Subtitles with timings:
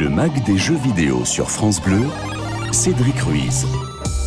[0.00, 2.00] Le mag des jeux vidéo sur France Bleu,
[2.72, 3.66] Cédric Ruiz.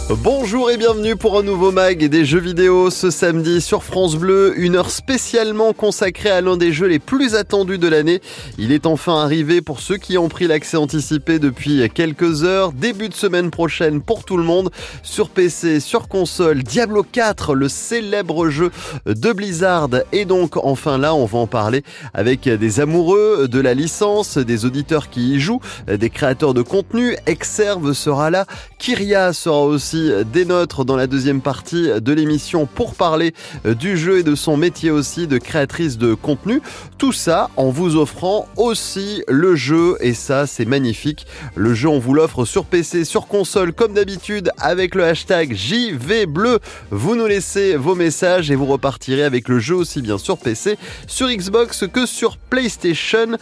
[0.09, 4.53] Bonjour et bienvenue pour un nouveau mag des jeux vidéo ce samedi sur France Bleu,
[4.57, 8.21] une heure spécialement consacrée à l'un des jeux les plus attendus de l'année.
[8.57, 13.07] Il est enfin arrivé pour ceux qui ont pris l'accès anticipé depuis quelques heures, début
[13.07, 14.71] de semaine prochaine pour tout le monde,
[15.03, 18.71] sur PC, sur console, Diablo 4, le célèbre jeu
[19.05, 19.89] de Blizzard.
[20.11, 21.81] Et donc enfin là, on va en parler
[22.13, 27.15] avec des amoureux de la licence, des auditeurs qui y jouent, des créateurs de contenu.
[27.25, 28.45] Exerve sera là,
[28.79, 33.33] Kyria sera aussi des nôtres dans la deuxième partie de l'émission pour parler
[33.65, 36.61] du jeu et de son métier aussi de créatrice de contenu.
[36.97, 41.25] Tout ça en vous offrant aussi le jeu et ça c'est magnifique.
[41.55, 46.59] Le jeu on vous l'offre sur PC, sur console comme d'habitude avec le hashtag JVBleu.
[46.91, 50.77] Vous nous laissez vos messages et vous repartirez avec le jeu aussi bien sur PC,
[51.07, 53.37] sur Xbox que sur PlayStation.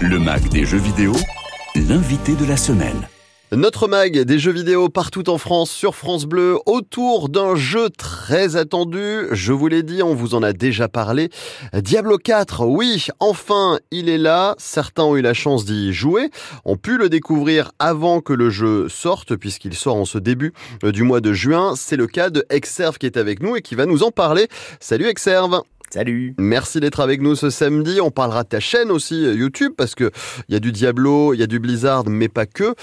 [0.00, 1.14] Le mag des jeux vidéo,
[1.74, 3.06] l'invité de la semaine.
[3.56, 8.54] Notre mag des jeux vidéo partout en France sur France Bleu autour d'un jeu très
[8.56, 9.28] attendu.
[9.32, 11.30] Je vous l'ai dit, on vous en a déjà parlé.
[11.72, 14.56] Diablo 4, oui, enfin, il est là.
[14.58, 16.28] Certains ont eu la chance d'y jouer,
[16.66, 21.02] ont pu le découvrir avant que le jeu sorte puisqu'il sort en ce début du
[21.02, 21.72] mois de juin.
[21.76, 24.48] C'est le cas de Exerve qui est avec nous et qui va nous en parler.
[24.80, 25.62] Salut Exerve.
[25.96, 26.34] Salut.
[26.38, 28.02] Merci d'être avec nous ce samedi.
[28.02, 30.10] On parlera de ta chaîne aussi euh, YouTube parce que
[30.46, 32.74] il y a du Diablo, il y a du Blizzard, mais pas que.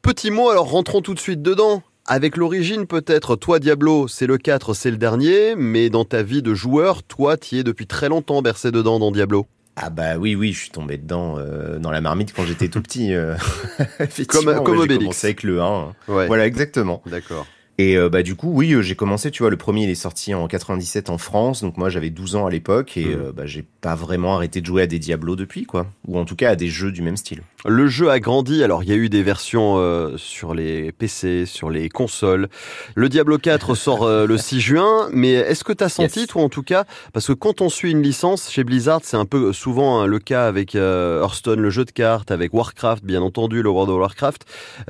[0.00, 1.82] Petit mot, alors rentrons tout de suite dedans.
[2.06, 6.40] Avec l'origine peut-être, toi Diablo, c'est le 4, c'est le dernier, mais dans ta vie
[6.40, 9.46] de joueur, toi, tu es depuis très longtemps bercé dedans dans Diablo.
[9.76, 12.80] Ah bah oui, oui, je suis tombé dedans euh, dans la marmite quand j'étais tout
[12.80, 13.12] petit.
[13.12, 13.34] Euh,
[14.28, 15.94] comme comme ouais, J'ai commencé avec le 1.
[16.08, 16.26] Ouais.
[16.26, 17.02] Voilà, exactement.
[17.04, 17.46] D'accord.
[17.78, 19.94] Et euh, bah du coup, oui, euh, j'ai commencé, tu vois, le premier il est
[19.94, 23.20] sorti en 97 en France, donc moi j'avais 12 ans à l'époque et mmh.
[23.20, 26.24] euh, bah, j'ai pas vraiment arrêté de jouer à des Diablo depuis, quoi, ou en
[26.24, 27.42] tout cas à des jeux du même style.
[27.64, 31.46] Le jeu a grandi, alors il y a eu des versions euh, sur les PC,
[31.46, 32.48] sur les consoles.
[32.96, 36.28] Le Diablo 4 sort euh, le 6 juin, mais est-ce que tu as senti, yes.
[36.28, 39.26] toi en tout cas, parce que quand on suit une licence chez Blizzard, c'est un
[39.26, 43.22] peu souvent hein, le cas avec euh, Hearthstone, le jeu de cartes, avec Warcraft, bien
[43.22, 44.44] entendu, le World of Warcraft.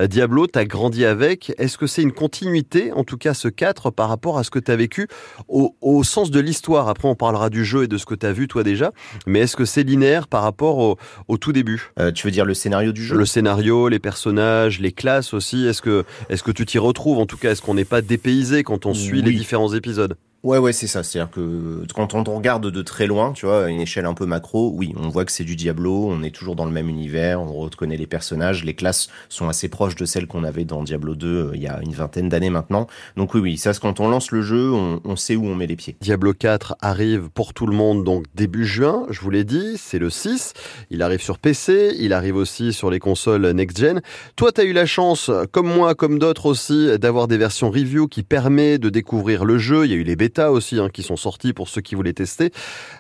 [0.07, 1.53] Diablo, tu as grandi avec.
[1.59, 4.59] Est-ce que c'est une continuité en tout cas ce 4, par rapport à ce que
[4.59, 5.09] tu as vécu
[5.47, 6.89] au, au, sens de l'histoire?
[6.89, 8.93] Après, on parlera du jeu et de ce que tu as vu toi déjà,
[9.27, 10.97] mais est-ce que c'est linéaire par rapport au,
[11.29, 11.91] au tout début?
[11.99, 15.67] Euh, Tu veux dire le scénario du jeu Le scénario, les personnages, les classes aussi.
[15.67, 17.19] Est-ce que, est-ce que tu t'y retrouves?
[17.19, 19.31] En tout cas, est-ce qu'on n'est pas dépaysé quand on suit oui.
[19.31, 20.17] les différents épisodes?
[20.43, 21.05] Ouais, ouais, c'est ça.
[21.05, 24.27] C'est-à-dire que quand on regarde de très loin, tu vois, à une échelle un peu
[24.27, 27.41] macro, oui, on voit que c'est du Diablo, on est toujours dans le même univers,
[27.41, 31.15] on reconnaît les personnages, les classes sont assez proches de celles qu'on avait dans Diablo
[31.15, 32.89] 2 euh, il y a une vingtaine d'années maintenant.
[33.17, 35.69] Donc oui, oui, ça, quand on lance le jeu, on, on, sait où on met
[35.69, 35.95] les pieds.
[36.01, 40.01] Diablo 4 arrive pour tout le monde donc début juin, je vous l'ai dit, c'est
[40.01, 40.55] le 6.
[40.91, 44.01] Il arrive sur PC, il arrive aussi sur les consoles next-gen.
[44.35, 48.09] Toi, tu as eu la chance, comme moi, comme d'autres aussi, d'avoir des versions review
[48.09, 49.85] qui permet de découvrir le jeu.
[49.85, 52.15] Il y a eu les bêta aussi hein, qui sont sortis pour ceux qui voulaient
[52.15, 52.53] tester.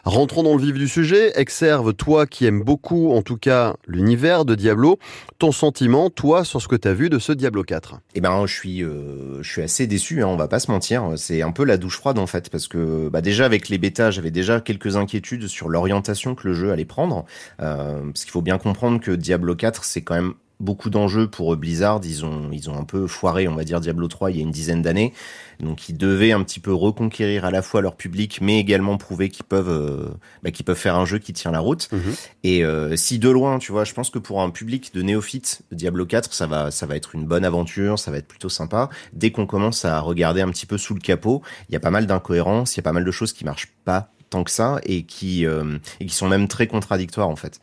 [0.04, 1.32] Rentrons dans le vif du sujet.
[1.38, 4.98] Exerve, toi qui aimes beaucoup, en tout cas, l'univers de Diablo,
[5.38, 8.44] ton sentiment, toi, sur ce que tu as vu de ce Diablo 4 Eh ben,
[8.46, 11.12] je suis, euh, je suis assez déçu, hein, on va pas se mentir.
[11.16, 14.10] C'est un peu la douche froide en fait, parce que bah, déjà avec les bêtas,
[14.10, 17.24] j'avais déjà quelques inquiétudes sur l'orientation que le jeu allait prendre.
[17.60, 21.54] Euh, parce qu'il faut bien comprendre que Diablo 4, c'est quand même beaucoup d'enjeux pour
[21.56, 22.00] Blizzard.
[22.04, 24.42] Ils ont, ils ont un peu foiré, on va dire, Diablo 3 il y a
[24.42, 25.12] une dizaine d'années.
[25.60, 29.28] Donc ils devaient un petit peu reconquérir à la fois leur public, mais également prouver
[29.28, 30.08] qu'ils peuvent, euh,
[30.42, 31.88] bah, qu'ils peuvent faire un jeu qui tient la route.
[31.92, 32.14] Mhm.
[32.44, 35.62] Et euh, si de loin, tu vois, je pense que pour un public de néophytes,
[35.70, 38.88] Diablo 4, ça va, ça va être une bonne aventure, ça va être plutôt sympa.
[39.12, 41.90] Dès qu'on commence à regarder un petit peu sous le capot, il y a pas
[41.90, 44.80] mal d'incohérences, il y a pas mal de choses qui marchent pas tant que ça
[44.84, 47.60] et qui euh, et qui sont même très contradictoires en fait.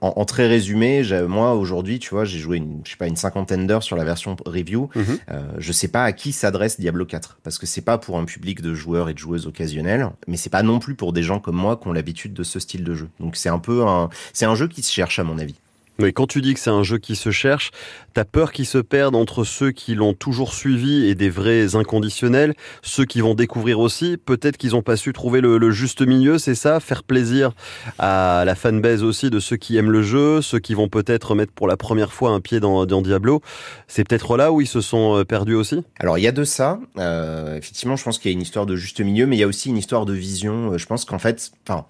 [0.00, 3.16] En, en très résumé, moi aujourd'hui, tu vois, j'ai joué une, je sais pas une
[3.16, 4.90] cinquantaine d'heures sur la version review.
[4.94, 5.18] Mm -hmm.
[5.30, 8.24] euh, je sais pas à qui s'adresse Diablo 4 parce que c'est pas pour un
[8.24, 11.40] public de joueurs et de joueuses occasionnels, mais c'est pas non plus pour des gens
[11.40, 13.08] comme moi qui ont l'habitude de ce style de jeu.
[13.20, 15.58] Donc c'est un peu un c'est un jeu qui se cherche à mon avis.
[16.00, 17.72] Oui, quand tu dis que c'est un jeu qui se cherche,
[18.14, 22.54] t'as peur qu'il se perde entre ceux qui l'ont toujours suivi et des vrais inconditionnels,
[22.82, 24.16] ceux qui vont découvrir aussi.
[24.16, 26.78] Peut-être qu'ils n'ont pas su trouver le, juste milieu, c'est ça?
[26.78, 27.50] Faire plaisir
[27.98, 31.52] à la fanbase aussi de ceux qui aiment le jeu, ceux qui vont peut-être mettre
[31.52, 33.42] pour la première fois un pied dans, dans Diablo.
[33.88, 35.82] C'est peut-être là où ils se sont perdus aussi?
[35.98, 36.78] Alors, il y a de ça.
[36.98, 39.44] Euh, effectivement, je pense qu'il y a une histoire de juste milieu, mais il y
[39.44, 40.78] a aussi une histoire de vision.
[40.78, 41.86] Je pense qu'en fait, enfin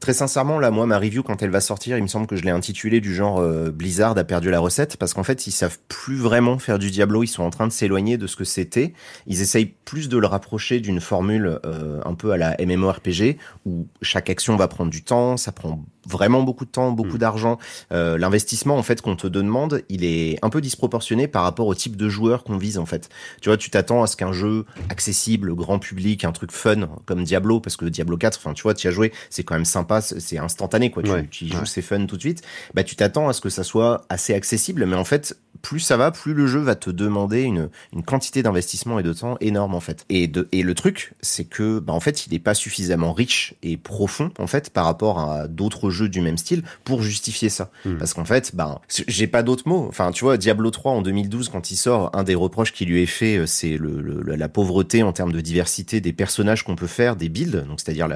[0.00, 2.42] Très sincèrement, là, moi, ma review, quand elle va sortir, il me semble que je
[2.42, 5.78] l'ai intitulée du genre euh, Blizzard a perdu la recette, parce qu'en fait, ils savent
[5.88, 8.94] plus vraiment faire du Diablo, ils sont en train de s'éloigner de ce que c'était.
[9.26, 13.36] Ils essayent plus de le rapprocher d'une formule euh, un peu à la MMORPG,
[13.66, 17.18] où chaque action va prendre du temps, ça prend vraiment beaucoup de temps, beaucoup mm.
[17.18, 17.58] d'argent.
[17.92, 21.74] Euh, L'investissement en fait qu'on te demande, il est un peu disproportionné par rapport au
[21.74, 23.08] type de joueur qu'on vise en fait.
[23.40, 27.24] Tu vois, tu t'attends à ce qu'un jeu accessible, grand public, un truc fun comme
[27.24, 30.00] Diablo, parce que Diablo 4, enfin tu vois, tu as joué, c'est quand même sympa,
[30.00, 31.02] c'est instantané quoi.
[31.02, 32.42] Tu, tu y joues, c'est fun tout de suite.
[32.74, 35.96] Bah tu t'attends à ce que ça soit assez accessible, mais en fait, plus ça
[35.96, 39.74] va, plus le jeu va te demander une, une quantité d'investissement et de temps énorme
[39.74, 40.04] en fait.
[40.08, 43.54] Et, de, et le truc, c'est que bah, en fait, il n'est pas suffisamment riche
[43.62, 47.70] et profond en fait par rapport à d'autres jeux du même style pour justifier ça.
[47.84, 47.96] Hmm.
[47.98, 49.86] Parce qu'en fait, bah, j'ai pas d'autres mots.
[49.88, 53.02] Enfin, tu vois, Diablo 3 en 2012 quand il sort, un des reproches qui lui
[53.02, 56.86] est fait, euh, c'est le, la pauvreté en termes de diversité des personnages qu'on peut
[56.86, 58.08] faire, des builds, donc c'est-à-dire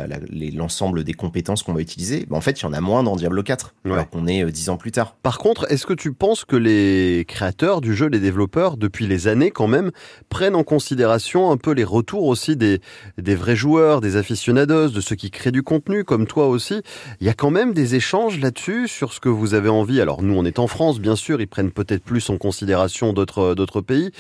[0.55, 2.27] l'ensemble des compétences qu'on va utiliser.
[2.29, 4.51] Bah, en fait, il y en a moins dans Diablo 4, alors qu'on est euh,
[4.51, 5.17] dix ans plus tard.
[5.23, 9.29] Par contre, est-ce que tu penses que les créateurs du jeu, les développeurs, depuis les
[9.29, 9.91] années quand même,
[10.29, 12.81] prennent en considération un peu les retours aussi des,
[13.19, 16.83] des vrais joueurs, des aficionados, de ceux qui créent du contenu, comme toi aussi.
[17.21, 20.01] Il y a quand même des échanges là-dessus sur ce que vous avez envie.
[20.01, 23.55] Alors nous, on est en France, bien sûr, ils prennent peut-être plus en considération d'autres
[23.55, 24.11] d'autres pays,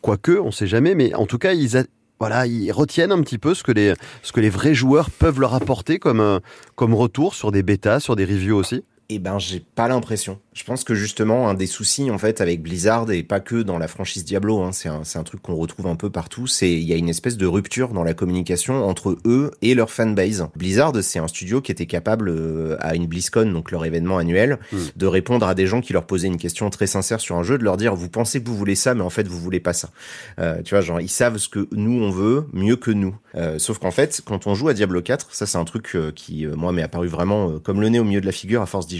[0.00, 1.84] quoique, on sait jamais, mais en tout cas, ils
[2.20, 5.40] voilà, ils retiennent un petit peu ce que les ce que les vrais joueurs peuvent
[5.40, 6.40] leur apporter comme
[6.76, 8.84] comme retour sur des bêtas, sur des reviews aussi.
[9.14, 10.38] Eh ben, j'ai pas l'impression.
[10.54, 13.76] Je pense que justement, un des soucis, en fait, avec Blizzard, et pas que dans
[13.76, 16.84] la franchise Diablo, hein, c'est un, un, truc qu'on retrouve un peu partout, c'est il
[16.84, 20.48] y a une espèce de rupture dans la communication entre eux et leur fanbase.
[20.56, 24.60] Blizzard, c'est un studio qui était capable, euh, à une BlizzCon, donc leur événement annuel,
[24.72, 24.78] hmm.
[24.96, 27.58] de répondre à des gens qui leur posaient une question très sincère sur un jeu,
[27.58, 29.74] de leur dire, vous pensez que vous voulez ça, mais en fait, vous voulez pas
[29.74, 29.90] ça.
[30.38, 33.14] Euh, tu vois, genre, ils savent ce que nous, on veut mieux que nous.
[33.34, 36.46] Euh, sauf qu'en fait, quand on joue à Diablo 4, ça, c'est un truc qui,
[36.46, 38.98] moi, m'est apparu vraiment comme le nez au milieu de la figure à force d'y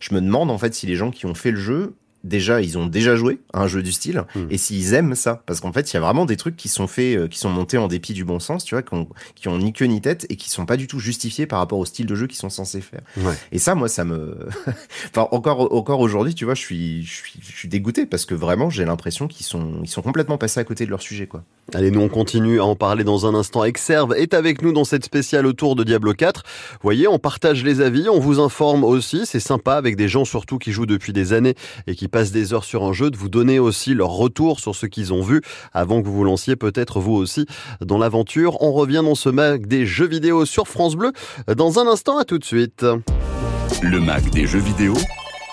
[0.00, 1.94] Je me demande, en fait, si les gens qui ont fait le jeu
[2.24, 4.46] déjà ils ont déjà joué à un jeu du style hmm.
[4.50, 6.86] et s'ils aiment ça parce qu'en fait il y a vraiment des trucs qui sont
[6.86, 9.48] faits euh, qui sont montés en dépit du bon sens tu vois qui ont, qui
[9.48, 11.86] ont ni queue ni tête et qui sont pas du tout justifiés par rapport au
[11.86, 13.00] style de jeu qu'ils sont censés faire.
[13.52, 14.48] Et ça moi ça me
[15.06, 18.34] enfin encore encore aujourd'hui tu vois je suis je suis je suis dégoûté parce que
[18.34, 21.42] vraiment j'ai l'impression qu'ils sont ils sont complètement passés à côté de leur sujet quoi.
[21.72, 23.64] Allez nous on continue à en parler dans un instant.
[23.64, 27.64] Exerve est avec nous dans cette spéciale autour de Diablo 4 vous voyez on partage
[27.64, 29.24] les avis on vous informe aussi.
[29.24, 31.54] C'est sympa avec des gens surtout qui jouent depuis des années
[31.86, 34.74] et qui passent des heures sur un jeu, de vous donner aussi leur retour sur
[34.74, 35.40] ce qu'ils ont vu
[35.72, 37.46] avant que vous lanciez peut-être vous aussi
[37.80, 38.60] dans l'aventure.
[38.62, 41.12] On revient dans ce mag des jeux vidéo sur France Bleu
[41.56, 42.84] dans un instant, à tout de suite.
[43.82, 44.94] Le mag des jeux vidéo,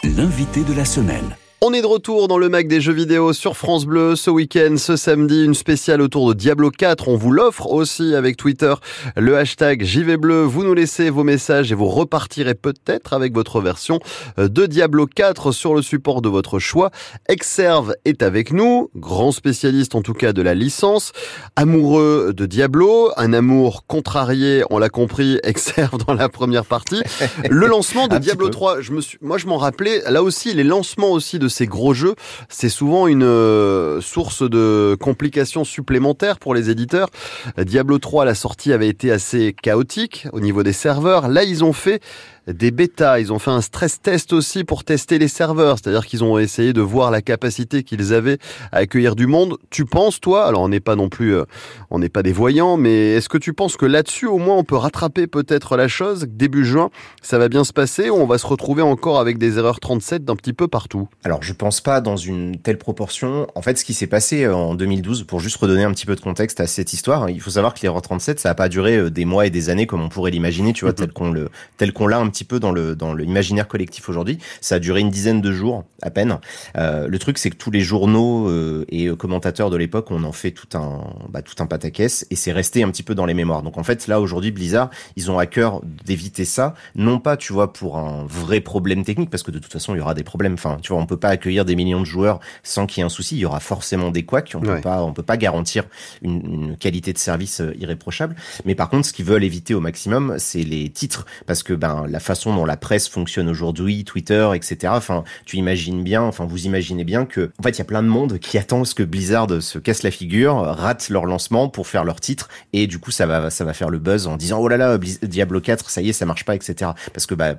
[0.04, 1.36] l'invité de la semaine.
[1.60, 4.76] On est de retour dans le mag des jeux vidéo sur France Bleu ce week-end,
[4.78, 7.08] ce samedi, une spéciale autour de Diablo 4.
[7.08, 8.76] On vous l'offre aussi avec Twitter,
[9.16, 10.44] le hashtag JV Bleu.
[10.44, 14.00] Vous nous laissez vos messages et vous repartirez peut-être avec votre version
[14.38, 16.92] de Diablo 4 sur le support de votre choix.
[17.28, 21.12] Exerve est avec nous, grand spécialiste en tout cas de la licence,
[21.56, 27.02] amoureux de Diablo, un amour contrarié, on l'a compris, Exerve dans la première partie.
[27.50, 30.64] Le lancement de Diablo 3, je me suis, moi je m'en rappelais, là aussi les
[30.64, 32.16] lancements aussi de ces gros jeux,
[32.50, 37.10] c'est souvent une euh, source de complications supplémentaires pour les éditeurs.
[37.58, 41.28] Diablo 3, la sortie avait été assez chaotique au niveau des serveurs.
[41.28, 42.02] Là, ils ont fait
[42.48, 43.20] des bêtas.
[43.20, 46.74] Ils ont fait un stress test aussi pour tester les serveurs, c'est-à-dire qu'ils ont essayé
[46.74, 48.38] de voir la capacité qu'ils avaient
[48.72, 49.58] à accueillir du monde.
[49.70, 51.44] Tu penses, toi, alors on n'est pas non plus, euh,
[51.90, 54.64] on n'est pas des voyants, mais est-ce que tu penses que là-dessus, au moins, on
[54.64, 56.90] peut rattraper peut-être la chose Début juin,
[57.22, 60.24] ça va bien se passer ou on va se retrouver encore avec des erreurs 37
[60.24, 61.08] d'un petit peu partout?
[61.24, 63.48] Alors, je pense pas dans une telle proportion.
[63.56, 66.16] En fait, ce qui s'est passé euh, en 2012, pour juste redonner un petit peu
[66.16, 68.70] de contexte à cette histoire, hein, il faut savoir que l'erreur 37, ça n'a pas
[68.70, 70.98] duré euh, des mois et des années comme on pourrait l'imaginer, tu vois, mm-hmm.
[70.98, 74.40] tel qu'on le, tel qu'on l'a un petit peu dans le dans l'imaginaire collectif aujourd'hui.
[74.62, 76.40] Ça a duré une dizaine de jours à peine.
[76.78, 80.32] Euh, le truc c'est que tous les journaux euh, et commentateurs de l'époque on en
[80.32, 83.34] fait tout un bah, tout un pataquès et c'est resté un petit peu dans les
[83.34, 83.64] mémoires.
[83.64, 87.54] Donc en fait là aujourd'hui Blizzard ils ont à cœur d'éviter ça, non pas tu
[87.54, 90.24] vois pour un vrai problème technique parce que de toute façon il y aura des
[90.24, 90.54] problèmes.
[90.54, 93.06] Enfin tu vois on peut pas accueillir des millions de joueurs sans qu'il y ait
[93.06, 93.36] un souci.
[93.36, 94.54] Il y aura forcément des couacs.
[94.56, 95.86] On peut pas on peut pas garantir
[96.22, 98.36] une, une qualité de service euh, irréprochable.
[98.66, 102.06] Mais par contre ce qu'ils veulent éviter au maximum c'est les titres parce que ben
[102.08, 104.94] la façon dont la presse fonctionne aujourd'hui, Twitter, etc.
[104.96, 108.04] Enfin, tu imagines bien, enfin, vous imaginez bien que, en fait, il y a plein
[108.04, 111.88] de monde qui attend ce que Blizzard se casse la figure, rate leur lancement pour
[111.88, 114.60] faire leur titre, et du coup, ça va, ça va faire le buzz en disant,
[114.60, 116.92] oh là là, Diablo 4, ça y est, ça marche pas, etc.
[117.14, 117.56] Parce que, bah,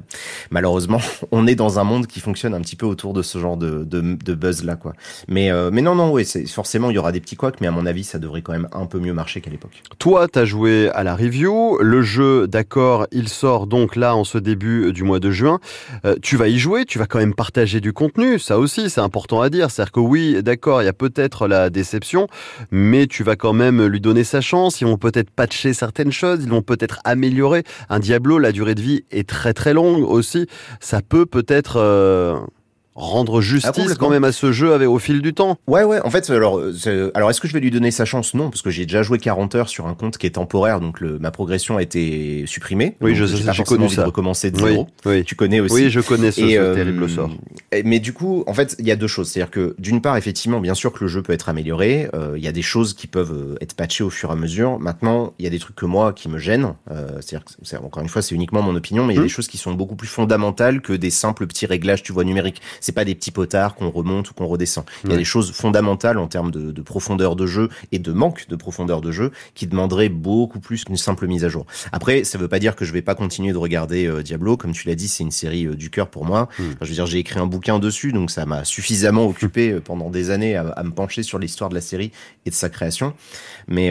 [0.50, 1.00] malheureusement,
[1.32, 3.84] on est dans un monde qui fonctionne un petit peu autour de ce genre de,
[3.84, 4.92] de, buzz là, quoi.
[5.26, 7.70] Mais, euh, mais non, non, oui, forcément, il y aura des petits couacs, mais à
[7.70, 9.82] mon avis, ça devrait quand même un peu mieux marcher qu'à l'époque.
[9.98, 14.38] Toi, t'as joué à la review, le jeu, d'accord, il sort donc là en ce
[14.48, 15.60] début du mois de juin.
[16.22, 19.40] tu vas y jouer, tu vas quand même partager du contenu, ça aussi c'est important
[19.40, 19.70] à dire.
[19.70, 22.28] C'est-à-dire que oui, d'accord, il y a peut-être la déception,
[22.70, 24.80] mais tu vas quand même lui donner sa chance.
[24.80, 27.64] Ils vont peut-être patcher certaines choses, ils vont peut-être améliorer.
[27.88, 30.46] Un Diablo, la durée de vie est très très longue aussi.
[30.80, 31.78] Ça peut peut-être
[32.98, 35.56] rendre justice ah, quand même à ce jeu avec, au fil du temps.
[35.68, 36.00] Ouais, ouais.
[36.04, 38.34] En fait, alors, euh, alors est-ce que je vais lui donner sa chance?
[38.34, 41.00] Non, parce que j'ai déjà joué 40 heures sur un compte qui est temporaire, donc
[41.00, 42.96] le, ma progression a été supprimée.
[43.00, 44.04] Oui, je sais, j'ai connu ça.
[44.04, 44.88] Recommencer de zéro.
[45.06, 45.74] Oui, Tu connais aussi.
[45.74, 47.30] Oui, je connais ce, euh, terrible sort.
[47.84, 49.28] Mais du coup, en fait, il y a deux choses.
[49.28, 52.08] C'est-à-dire que d'une part, effectivement, bien sûr que le jeu peut être amélioré.
[52.14, 54.80] Euh, il y a des choses qui peuvent être patchées au fur et à mesure.
[54.80, 56.74] Maintenant, il y a des trucs que moi qui me gênent.
[57.20, 59.26] c'est-à-dire que, encore une fois, c'est uniquement mon opinion, mais il y a hum.
[59.26, 62.60] des choses qui sont beaucoup plus fondamentales que des simples petits réglages, tu vois, numériques.
[62.88, 64.82] C'est pas des petits potards qu'on remonte ou qu'on redescend.
[65.04, 68.48] Il y a des choses fondamentales en termes de, profondeur de jeu et de manque
[68.48, 71.66] de profondeur de jeu qui demanderaient beaucoup plus qu'une simple mise à jour.
[71.92, 74.56] Après, ça veut pas dire que je vais pas continuer de regarder euh, Diablo.
[74.56, 76.48] Comme tu l'as dit, c'est une série euh, du cœur pour moi.
[76.58, 76.62] Hmm.
[76.80, 80.08] je veux dire, j'ai écrit un bouquin dessus, donc ça m'a suffisamment occupé euh, pendant
[80.08, 82.10] des années à, me pencher sur l'histoire de la série
[82.46, 83.12] et de sa création.
[83.66, 83.90] Mais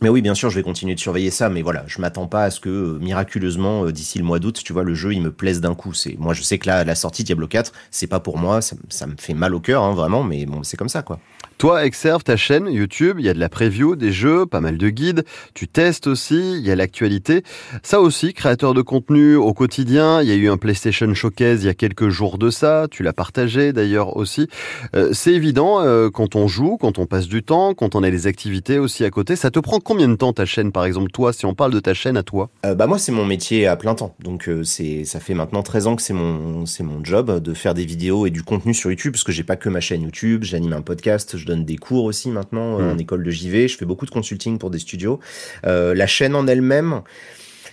[0.00, 2.44] mais oui, bien sûr, je vais continuer de surveiller ça, mais voilà, je m'attends pas
[2.44, 5.22] à ce que euh, miraculeusement euh, d'ici le mois d'août, tu vois, le jeu il
[5.22, 5.94] me plaise d'un coup.
[5.94, 8.76] C'est moi, je sais que là, la sortie Diablo 4, c'est pas pour moi, ça,
[9.06, 11.20] me fait mal au cœur, hein, vraiment, mais bon, c'est comme ça, quoi.
[11.58, 14.76] Toi, Exerve, ta chaîne YouTube, il y a de la preview, des jeux, pas mal
[14.76, 17.42] de guides, tu testes aussi, il y a l'actualité.
[17.82, 21.66] Ça aussi, créateur de contenu au quotidien, il y a eu un PlayStation Showcase il
[21.66, 24.48] y a quelques jours de ça, tu l'as partagé d'ailleurs aussi.
[24.94, 25.80] Euh, c'est évident,
[26.12, 29.10] quand on joue, quand on passe du temps, quand on a des activités aussi à
[29.10, 31.72] côté, ça te prend combien de temps ta chaîne, par exemple, toi, si on parle
[31.72, 32.50] de ta chaîne à toi?
[32.66, 34.14] Euh, Bah moi, c'est mon métier à plein temps.
[34.20, 37.74] Donc euh, c'est, ça fait maintenant 13 ans que c'est mon, mon job de faire
[37.74, 40.44] des vidéos et du contenu sur YouTube, parce que j'ai pas que ma chaîne YouTube,
[40.44, 43.00] j'anime un podcast, je donne des cours aussi maintenant euh, en hmm.
[43.00, 45.20] école de JV, je fais beaucoup de consulting pour des studios.
[45.62, 47.02] la chaîne en elle-même,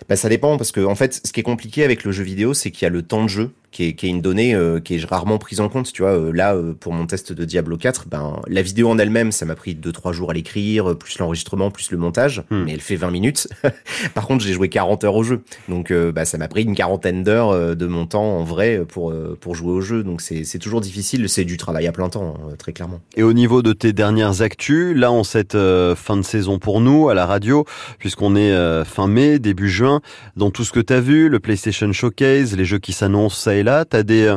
[0.09, 2.53] bah, ça dépend parce que en fait, ce qui est compliqué avec le jeu vidéo,
[2.53, 4.79] c'est qu'il y a le temps de jeu qui est, qui est une donnée euh,
[4.79, 5.91] qui est rarement prise en compte.
[5.91, 8.97] Tu vois, euh, là, euh, pour mon test de Diablo 4, ben, la vidéo en
[8.97, 12.63] elle-même, ça m'a pris 2-3 jours à l'écrire, plus l'enregistrement, plus le montage, hmm.
[12.65, 13.47] mais elle fait 20 minutes.
[14.13, 15.41] Par contre, j'ai joué 40 heures au jeu.
[15.69, 19.55] Donc, bah, ça m'a pris une quarantaine d'heures de mon temps en vrai pour, pour
[19.55, 20.03] jouer au jeu.
[20.03, 21.29] Donc, c'est toujours difficile.
[21.29, 22.99] C'est du travail à plein temps, hein, très clairement.
[23.15, 25.57] Et au niveau de tes dernières actus, là, en cette
[25.95, 27.65] fin de saison pour nous, à la radio,
[27.99, 30.01] puisqu'on est fin mai, début juin,
[30.35, 33.55] dans tout ce que tu as vu, le PlayStation Showcase, les jeux qui s'annoncent ça
[33.61, 34.35] et là, tu as des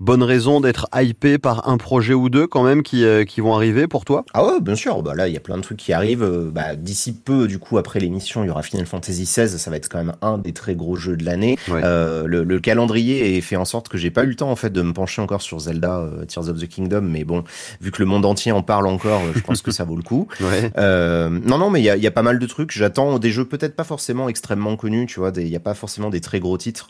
[0.00, 3.54] bonne raison d'être hypé par un projet ou deux quand même qui, euh, qui vont
[3.54, 4.24] arriver pour toi?
[4.34, 5.02] Ah ouais, bien sûr.
[5.02, 6.22] Bah là, il y a plein de trucs qui arrivent.
[6.22, 9.48] Euh, bah, D'ici peu, du coup, après l'émission, il y aura Final Fantasy XVI.
[9.48, 11.58] Ça va être quand même un des très gros jeux de l'année.
[11.70, 14.56] Euh, le, le, calendrier est fait en sorte que j'ai pas eu le temps en
[14.56, 17.02] fait de me pencher encore sur Zelda euh, Tears of the Kingdom.
[17.02, 17.44] Mais bon,
[17.80, 20.28] vu que le monde entier en parle encore, je pense que ça vaut le coup.
[20.44, 20.70] Ouais.
[20.76, 22.70] non, non, mais il y a, y a, pas mal de trucs.
[22.70, 25.06] J'attends des jeux peut-être pas forcément extrêmement connus.
[25.06, 26.88] Tu vois, il y a pas forcément des très gros titres.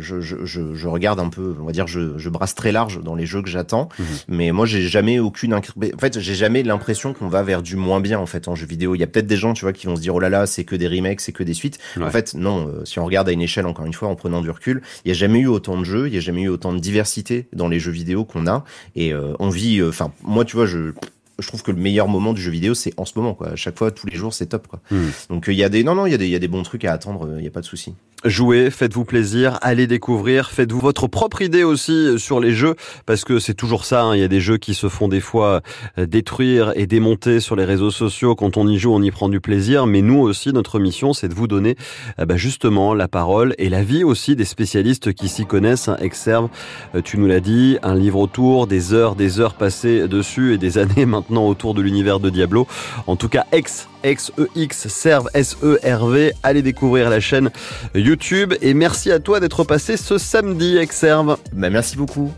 [0.00, 1.56] Je, je, je, je, regarde un peu.
[1.60, 3.88] On va dire, je, je brasse très large dans les jeux que j'attends.
[3.98, 4.06] Mhm.
[4.28, 5.60] Mais moi, j'ai jamais aucune, en
[5.98, 8.94] fait, j'ai jamais l'impression qu'on va vers du moins bien en fait en jeu vidéo.
[8.94, 10.46] Il y a peut-être des gens, tu vois, qui vont se dire oh là là,
[10.46, 11.78] c'est que des remakes, c'est que des suites.
[12.00, 12.68] En fait, non.
[12.68, 15.08] Euh, si on regarde à une échelle, encore une fois, en prenant du recul, il
[15.08, 17.48] y a jamais eu autant de jeux, il y a jamais eu autant de diversité
[17.52, 18.64] dans les jeux vidéo qu'on a.
[18.96, 20.92] Et euh, on vit, euh, enfin, moi, tu vois, je
[21.38, 23.48] je trouve que le meilleur moment du jeu vidéo, c'est en ce moment, quoi.
[23.50, 24.80] À chaque fois, tous les jours, c'est top, quoi.
[24.90, 25.08] Hmm.
[25.30, 26.48] Donc, il y a des, non, non, il y a des, il y a des
[26.48, 27.94] bons trucs à attendre, il y a pas de souci.
[28.24, 32.74] Jouez, faites-vous plaisir, allez découvrir, faites-vous votre propre idée aussi sur les jeux,
[33.04, 34.16] parce que c'est toujours ça, hein.
[34.16, 35.60] il y a des jeux qui se font des fois
[35.98, 38.34] euh, détruire et démonter sur les réseaux sociaux.
[38.34, 41.28] Quand on y joue, on y prend du plaisir, mais nous aussi, notre mission, c'est
[41.28, 41.76] de vous donner
[42.18, 45.88] euh, bah, justement la parole et la vie aussi des spécialistes qui s'y connaissent.
[45.88, 45.98] Hein.
[46.00, 46.48] Exerve,
[46.94, 50.58] euh, tu nous l'as dit, un livre autour, des heures, des heures passées dessus et
[50.58, 52.66] des années maintenant autour de l'univers de Diablo.
[53.06, 56.32] En tout cas, ex X-E-X, Serve, S-E-R-V.
[56.42, 57.50] Allez découvrir la chaîne
[57.94, 61.38] YouTube et merci à toi d'être passé ce samedi, Exerve.
[61.52, 62.32] Bah, merci beaucoup.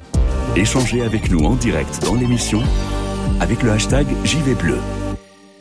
[0.55, 2.63] Échangez avec nous en direct dans l'émission
[3.41, 4.79] avec le hashtag JVBleu.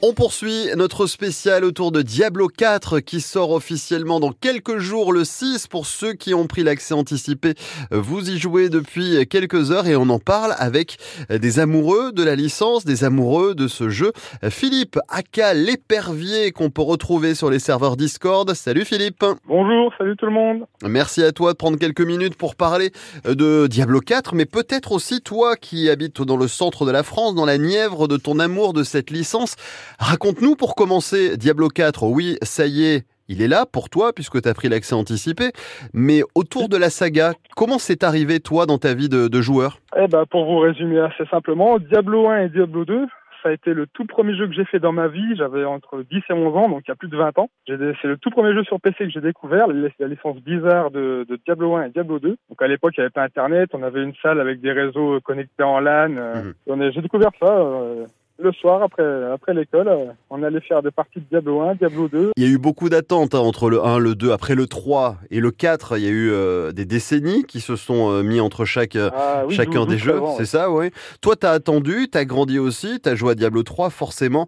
[0.08, 5.24] On poursuit notre spécial autour de Diablo 4 qui sort officiellement dans quelques jours le
[5.24, 7.56] 6 pour ceux qui ont pris l'accès anticipé.
[7.90, 10.98] Vous y jouez depuis quelques heures et on en parle avec
[11.32, 14.12] des amoureux de la licence, des amoureux de ce jeu.
[14.48, 18.54] Philippe Aka l'épervier qu'on peut retrouver sur les serveurs Discord.
[18.54, 19.26] Salut Philippe.
[19.48, 20.66] Bonjour, salut tout le monde.
[20.84, 22.92] Merci à toi de prendre quelques minutes pour parler
[23.24, 27.34] de Diablo 4 mais peut-être aussi toi qui habites dans le centre de la France,
[27.34, 29.56] dans la Nièvre de ton amour de cette licence.
[30.00, 32.04] Raconte-nous pour commencer Diablo 4.
[32.04, 35.52] Oui, ça y est, il est là pour toi puisque tu as pris l'accès anticipé.
[35.94, 39.80] Mais autour de la saga, comment c'est arrivé toi dans ta vie de, joueur?
[39.98, 43.08] Eh ben, pour vous résumer assez simplement, Diablo 1 et Diablo 2
[43.46, 45.36] ça a été le tout premier jeu que j'ai fait dans ma vie.
[45.36, 47.48] J'avais entre 10 et 11 ans, donc il y a plus de 20 ans.
[47.68, 51.40] C'est le tout premier jeu sur PC que j'ai découvert, la licence bizarre de, de,
[51.46, 52.38] Diablo 1 et Diablo 2.
[52.50, 55.20] Donc à l'époque, il n'y avait pas Internet, on avait une salle avec des réseaux
[55.22, 56.10] connectés en LAN.
[56.10, 56.92] Mhm.
[56.92, 57.56] J'ai découvert ça.
[57.56, 61.76] Euh, le soir après après l'école, euh, on allait faire des parties de Diablo 1,
[61.76, 62.32] Diablo 2.
[62.36, 65.18] Il y a eu beaucoup d'attentes hein, entre le 1, le 2, après le 3
[65.32, 68.42] et le 4, il y a eu euh, des décennies qui se sont euh, mis
[68.42, 70.92] entre chaque ah chacun des jeux, c'est ça oui.
[71.22, 74.48] Toi tu as attendu, tu as grandi aussi, tu as joué à Diablo 3 forcément.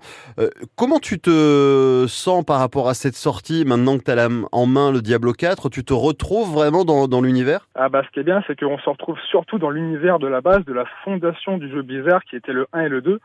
[0.76, 4.92] comment tu te sens par rapport à cette sortie maintenant que tu as en main
[4.92, 7.68] le Diablo 4, tu te retrouves vraiment dans, dans l'univers?
[7.76, 10.42] Ah bah ce qui est bien c'est qu'on se retrouve surtout dans l'univers de la
[10.42, 13.20] base de la fondation du jeu Blizzard qui était le 1 et le 2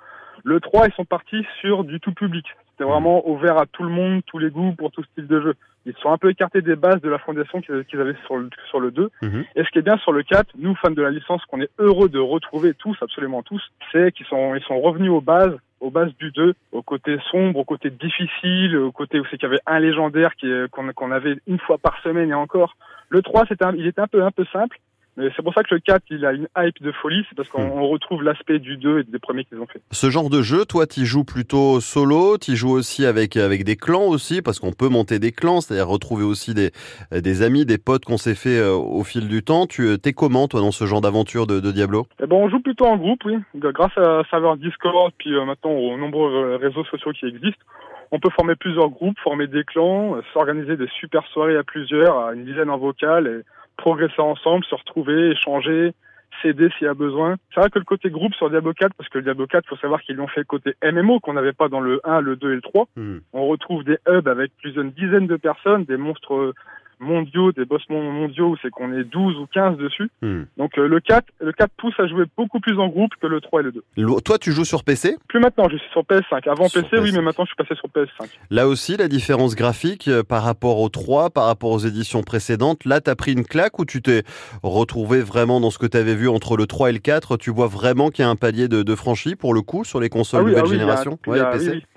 [0.45, 2.47] le 3, ils sont partis sur du tout public.
[2.71, 5.55] C'était vraiment ouvert à tout le monde, tous les goûts, pour tout style de jeu.
[5.85, 8.81] Ils sont un peu écartés des bases de la fondation qu'ils avaient sur le, sur
[8.81, 9.11] le 2.
[9.23, 9.45] Mhm.
[9.57, 11.71] Et ce qui est bien sur le 4, nous, fans de la licence, qu'on est
[11.79, 15.91] heureux de retrouver tous, absolument tous, c'est qu'ils sont, ils sont revenus aux bases, aux
[15.91, 19.53] bases du 2, au côté sombre, au côté difficile, au côté où c'est qu'il y
[19.53, 20.33] avait un légendaire
[20.71, 22.77] qu'on avait une fois par semaine et encore.
[23.09, 24.79] Le 3, c'était il était un peu, un peu simple.
[25.19, 27.51] Mais c'est pour ça que le 4, il a une hype de folie, c'est parce
[27.51, 27.83] qu'on hmm.
[27.83, 29.83] retrouve l'aspect du 2 et des premiers qu'ils ont fait.
[29.91, 33.77] Ce genre de jeu, toi, tu joues plutôt solo, tu joues aussi avec, avec des
[33.77, 36.71] clans aussi, parce qu'on peut monter des clans, c'est-à-dire retrouver aussi des,
[37.13, 39.67] des amis, des potes qu'on s'est fait euh, au fil du temps.
[39.67, 42.07] Tu euh, t'es comment, toi, dans ce genre d'aventure de, de, Diablo?
[42.23, 43.37] Eh ben, On joue plutôt en groupe, oui.
[43.55, 47.65] Grâce à serveur Discord, puis euh, maintenant aux nombreux réseaux sociaux qui existent,
[48.13, 52.35] on peut former plusieurs groupes, former des clans, s'organiser des super soirées à plusieurs, à
[52.35, 53.43] une dizaine en vocal, et
[53.77, 55.93] progresser ensemble, se retrouver, échanger,
[56.41, 57.37] s'aider s'il y a besoin.
[57.55, 59.77] C'est vrai que le côté groupe sur Diablo 4, parce que le Diablo 4, faut
[59.77, 62.55] savoir qu'ils l'ont fait côté MMO, qu'on n'avait pas dans le 1, le 2 et
[62.55, 62.89] le 3.
[62.97, 63.19] Hmm.
[63.33, 66.55] On retrouve des hubs avec plus d'une dizaine de personnes, des monstres
[67.03, 70.11] mondiaux, des boss mondiaux, c'est qu'on est 12 ou 15 dessus.
[70.23, 70.43] Hmm.
[70.57, 73.41] Donc euh, le 4, le 4 pousse à jouer beaucoup plus en groupe que le
[73.41, 73.83] 3 et le 2.
[74.25, 76.49] Toi, tu joues sur PC Plus maintenant, je suis sur PS5.
[76.49, 78.29] Avant PC, oui, mais maintenant je suis passé sur PS5.
[78.51, 82.85] Là aussi, la différence graphique euh, par rapport au 3, par rapport aux éditions précédentes,
[82.85, 84.23] là, tu as pris une claque ou tu t'es
[84.63, 87.51] retrouvé vraiment dans ce que tu avais vu entre le 3 et le 4 Tu
[87.51, 90.09] vois vraiment qu'il y a un palier de, de franchi pour le coup sur les
[90.09, 91.19] consoles ah nouvelle ah génération?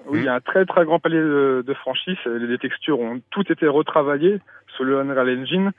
[0.07, 2.17] Oui, il y a un très très grand palier de, de franchise.
[2.25, 4.39] Les textures ont tout été retravaillées
[4.75, 5.72] sur le Unreal Engine.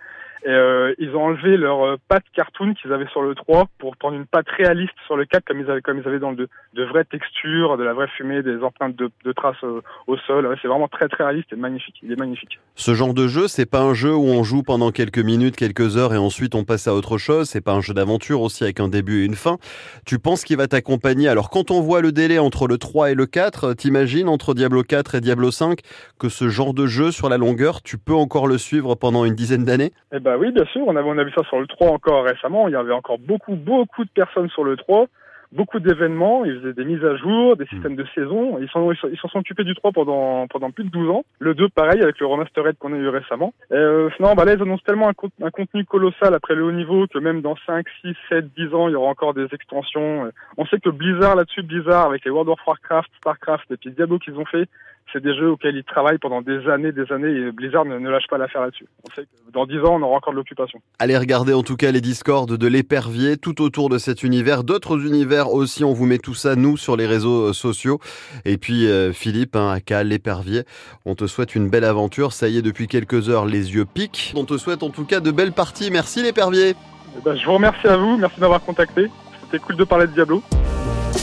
[0.47, 3.97] Et euh, ils ont enlevé leur euh, patte cartoon qu'ils avaient sur le 3 pour
[3.97, 6.37] prendre une patte réaliste sur le 4 comme ils avaient, comme ils avaient dans le
[6.37, 6.49] 2.
[6.75, 10.57] De vraies textures, de la vraie fumée, des empreintes de, de traces euh, au sol.
[10.63, 11.97] c'est vraiment très très réaliste et magnifique.
[12.05, 12.61] Il est magnifique.
[12.77, 15.97] Ce genre de jeu, c'est pas un jeu où on joue pendant quelques minutes, quelques
[15.97, 17.49] heures et ensuite on passe à autre chose.
[17.49, 19.59] C'est pas un jeu d'aventure aussi avec un début et une fin.
[20.05, 23.15] Tu penses qu'il va t'accompagner Alors quand on voit le délai entre le 3 et
[23.15, 25.81] le 4, t'imagines entre Diablo 4 et Diablo 5
[26.21, 29.35] que ce genre de jeu sur la longueur, tu peux encore le suivre pendant une
[29.35, 29.91] dizaine d'années?
[30.13, 30.83] Eh ben oui, bien sûr.
[30.87, 32.69] On a, on a vu ça sur le 3 encore récemment.
[32.69, 35.07] Il y avait encore beaucoup, beaucoup de personnes sur le 3
[35.53, 38.59] beaucoup d'événements, ils faisaient des mises à jour, des systèmes de saison.
[38.61, 41.25] Ils s'en ils sont occupés du 3 pendant pendant plus de 12 ans.
[41.39, 43.53] Le 2 pareil avec le remastered qu'on a eu récemment.
[43.73, 47.07] Euh, non, bah là ils annoncent tellement un, un, contenu colossal après le haut niveau
[47.07, 50.31] que même dans 5, 6, 7, 10 ans, il y aura encore des extensions.
[50.57, 54.19] On sait que Blizzard là-dessus, Blizzard avec les World of Warcraft, Starcraft et puis Diablo
[54.19, 54.69] qu'ils ont fait,
[55.13, 58.27] c'est des jeux auxquels ils travaillent pendant des années, des années, et Blizzard ne, lâche
[58.29, 58.87] pas l'affaire là-dessus.
[59.09, 60.81] On sait que dans 10 ans, on aura encore de l'occupation.
[60.99, 65.07] Allez regarder en tout cas les Discords de l'épervier tout autour de cet univers, d'autres
[65.07, 68.01] univers aussi, on vous met tout ça, nous, sur les réseaux euh, sociaux.
[68.45, 70.65] Et puis euh, Philippe, hein, aka l'épervier,
[71.05, 74.33] on te souhaite une belle aventure, ça y est, depuis quelques heures, les yeux piquent.
[74.37, 76.75] On te souhaite en tout cas de belles parties, merci l'épervier.
[77.17, 79.07] Eh ben, je vous remercie à vous, merci d'avoir contacté,
[79.45, 80.43] c'était cool de parler de Diablo.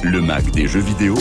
[0.04, 1.16] Le Mac des jeux vidéo,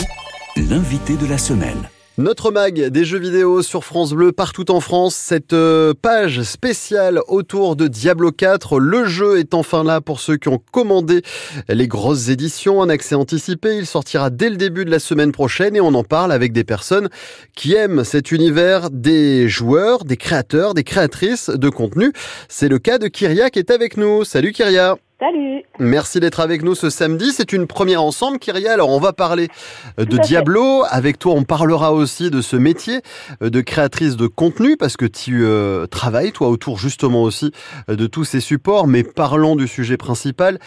[0.57, 1.88] l'invité de la semaine.
[2.23, 7.19] Notre mag des jeux vidéo sur France Bleu partout en France, cette euh, page spéciale
[7.27, 8.79] autour de Diablo 4.
[8.79, 11.23] Le jeu est enfin là pour ceux qui ont commandé
[11.69, 13.77] les grosses éditions, un accès anticipé.
[13.77, 16.63] Il sortira dès le début de la semaine prochaine et on en parle avec des
[16.63, 17.09] personnes
[17.57, 22.13] qui aiment cet univers, des joueurs, des créateurs, des créatrices de contenu.
[22.49, 24.23] C'est le cas de Kyria qui est avec nous.
[24.23, 25.63] Salut Kyria Salut.
[25.79, 27.31] Merci d'être avec nous ce samedi.
[27.31, 28.73] C'est une première ensemble, Kyria.
[28.73, 29.47] Alors, on va parler
[30.01, 30.83] euh, de Diablo.
[30.91, 33.03] Avec toi, on parlera aussi de ce métier
[33.41, 37.53] euh, de créatrice de contenu parce que tu euh, travailles, toi, autour justement aussi
[37.87, 38.89] de tous ces supports.
[38.89, 40.59] Mais parlons du sujet principal.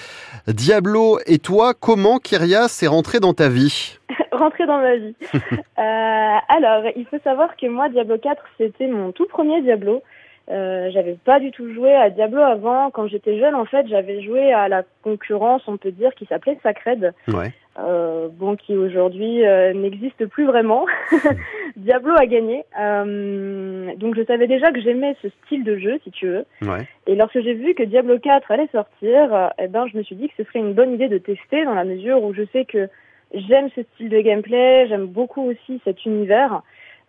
[0.47, 3.97] Diablo et toi, comment Kyria s'est rentré dans ta vie?
[4.31, 5.15] Rentré dans ma vie.
[5.75, 10.01] alors, il faut savoir que moi, Diablo 4, c'était mon tout premier Diablo.
[10.49, 12.91] Euh, j'avais pas du tout joué à Diablo avant.
[12.91, 16.59] Quand j'étais jeune, en fait, j'avais joué à la concurrence, on peut dire, qui s'appelait
[16.61, 17.13] Sacred.
[17.27, 17.51] Ouais.
[17.77, 20.85] Euh, bon, qui aujourd'hui euh, n'existe plus vraiment.
[21.75, 22.63] Diablo a gagné.
[22.79, 26.45] Euh, donc je savais déjà que j'aimais ce style de jeu, si tu veux.
[26.61, 26.87] Ouais.
[27.07, 30.29] Et lorsque j'ai vu que Diablo 4 allait sortir, eh ben, je me suis dit
[30.29, 32.87] que ce serait une bonne idée de tester dans la mesure où je sais que
[33.33, 36.61] j'aime ce style de gameplay, j'aime beaucoup aussi cet univers.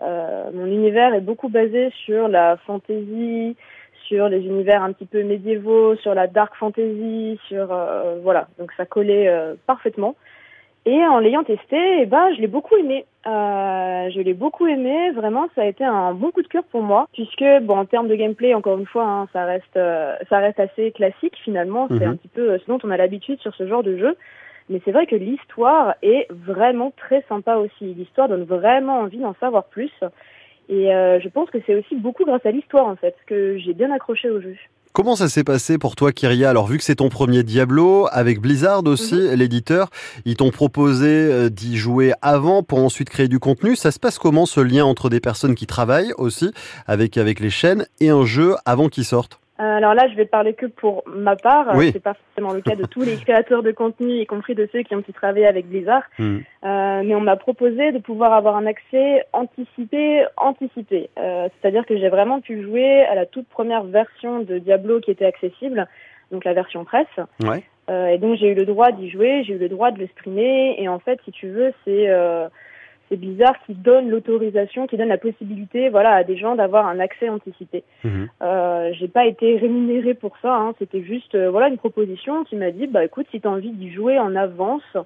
[0.02, 3.56] Euh, mon univers est beaucoup basé sur la fantasy,
[4.06, 8.70] sur les univers un petit peu médiévaux, sur la dark fantasy, sur euh, voilà, donc
[8.76, 10.14] ça collait euh, parfaitement.
[10.88, 13.06] Et en l'ayant testé, eh ben, je l'ai beaucoup aimé.
[13.26, 15.10] Euh, je l'ai beaucoup aimé.
[15.10, 18.06] Vraiment, ça a été un bon coup de cœur pour moi, puisque bon, en termes
[18.06, 21.88] de gameplay, encore une fois, hein, ça reste, euh, ça reste assez classique finalement.
[21.88, 22.12] C'est Mhm.
[22.12, 24.16] un petit peu ce dont on a l'habitude sur ce genre de jeu.
[24.68, 27.94] Mais c'est vrai que l'histoire est vraiment très sympa aussi.
[27.94, 29.92] L'histoire donne vraiment envie d'en savoir plus.
[30.68, 33.72] Et euh, je pense que c'est aussi beaucoup grâce à l'histoire en fait que j'ai
[33.72, 34.56] bien accroché au jeu.
[34.92, 36.48] Comment ça s'est passé pour toi, Kyria?
[36.48, 39.90] Alors, vu que c'est ton premier Diablo, avec Blizzard aussi, l'éditeur,
[40.24, 43.76] ils t'ont proposé euh, d'y jouer avant pour ensuite créer du contenu.
[43.76, 46.50] Ça se passe comment ce lien entre des personnes qui travaillent aussi
[46.86, 50.54] avec, avec les chaînes et un jeu avant qu'il sorte alors là, je vais parler
[50.54, 51.68] que pour ma part.
[51.74, 51.88] Oui.
[51.88, 54.68] Euh, C'est pas forcément le cas de tous les créateurs de contenu, y compris de
[54.72, 56.02] ceux qui ont pu travailler avec Blizzard.
[56.18, 56.38] Hmm.
[56.64, 61.08] Euh, mais on m'a proposé de pouvoir avoir un accès anticipé, anticipé.
[61.18, 65.10] Euh, C'est-à-dire que j'ai vraiment pu jouer à la toute première version de Diablo qui
[65.10, 65.86] était accessible,
[66.30, 67.06] donc la version presse.
[67.42, 67.62] Ouais.
[67.88, 70.06] Euh, et donc j'ai eu le droit d'y jouer, j'ai eu le droit de le
[70.08, 70.74] streamer.
[70.78, 72.48] Et en fait, si tu veux, c'est euh,
[73.08, 77.00] c'est Blizzard qui donne l'autorisation, qui donne la possibilité, voilà, à des gens d'avoir un
[77.00, 77.84] accès anticipé.
[78.04, 78.28] Mhm.
[78.42, 80.74] Euh, j'ai pas été rémunérée pour ça, hein.
[80.78, 83.70] c'était juste euh, voilà une proposition qui m'a dit bah écoute si tu as envie
[83.70, 84.96] d'y jouer en avance,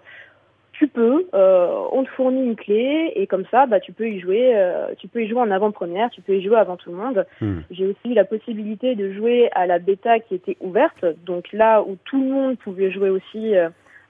[0.72, 4.18] tu peux, euh, on te fournit une clé et comme ça bah tu peux y
[4.18, 6.96] jouer, euh, tu peux y jouer en avant-première, tu peux y jouer avant tout le
[6.96, 7.26] monde.
[7.40, 7.64] Mhm.
[7.70, 11.82] J'ai aussi eu la possibilité de jouer à la bêta qui était ouverte, donc là
[11.82, 13.54] où tout le monde pouvait jouer aussi.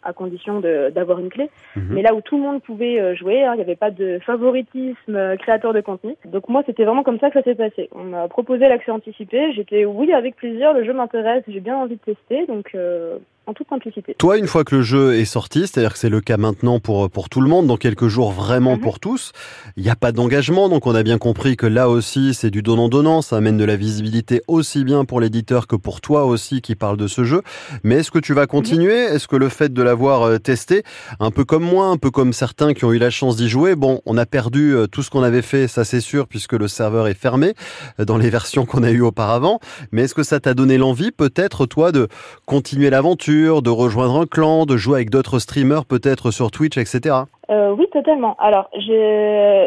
[0.03, 1.89] À condition d'avoir une clé, Mhm.
[1.91, 4.19] mais là où tout le monde pouvait euh, jouer, hein, il n'y avait pas de
[4.25, 6.15] favoritisme euh, créateur de contenu.
[6.25, 7.89] Donc moi, c'était vraiment comme ça que ça s'est passé.
[7.93, 11.97] On m'a proposé l'accès anticipé, j'étais oui avec plaisir, le jeu m'intéresse, j'ai bien envie
[11.97, 14.15] de tester, donc euh, en toute simplicité.
[14.19, 17.11] Toi, une fois que le jeu est sorti, c'est-à-dire que c'est le cas maintenant pour,
[17.11, 18.81] pour tout le monde, dans quelques jours vraiment Mhm.
[18.81, 19.33] pour tous,
[19.77, 22.63] il n'y a pas d'engagement, donc on a bien compris que là aussi c'est du
[22.63, 26.77] donnant-donnant, ça amène de la visibilité aussi bien pour l'éditeur que pour toi aussi qui
[26.77, 27.43] parle de ce jeu.
[27.83, 28.95] Mais est-ce que tu vas continuer?
[28.95, 30.85] Est-ce que le fait de l'avoir euh, testé,
[31.19, 33.75] un peu comme moi, un peu comme certains qui ont eu la chance d'y jouer,
[33.75, 36.69] bon, on a perdu euh, tout ce qu'on avait fait, ça c'est sûr, puisque le
[36.69, 37.55] serveur est fermé
[37.99, 39.59] euh, dans les versions qu'on a eues auparavant,
[39.93, 42.07] mais est-ce que ça t'a donné l'envie peut-être toi de
[42.47, 47.15] continuer l'aventure, de rejoindre un clan, de jouer avec d'autres streamers peut-être sur Twitch, etc.
[47.51, 48.37] Euh, oui, totalement.
[48.39, 48.69] Alors,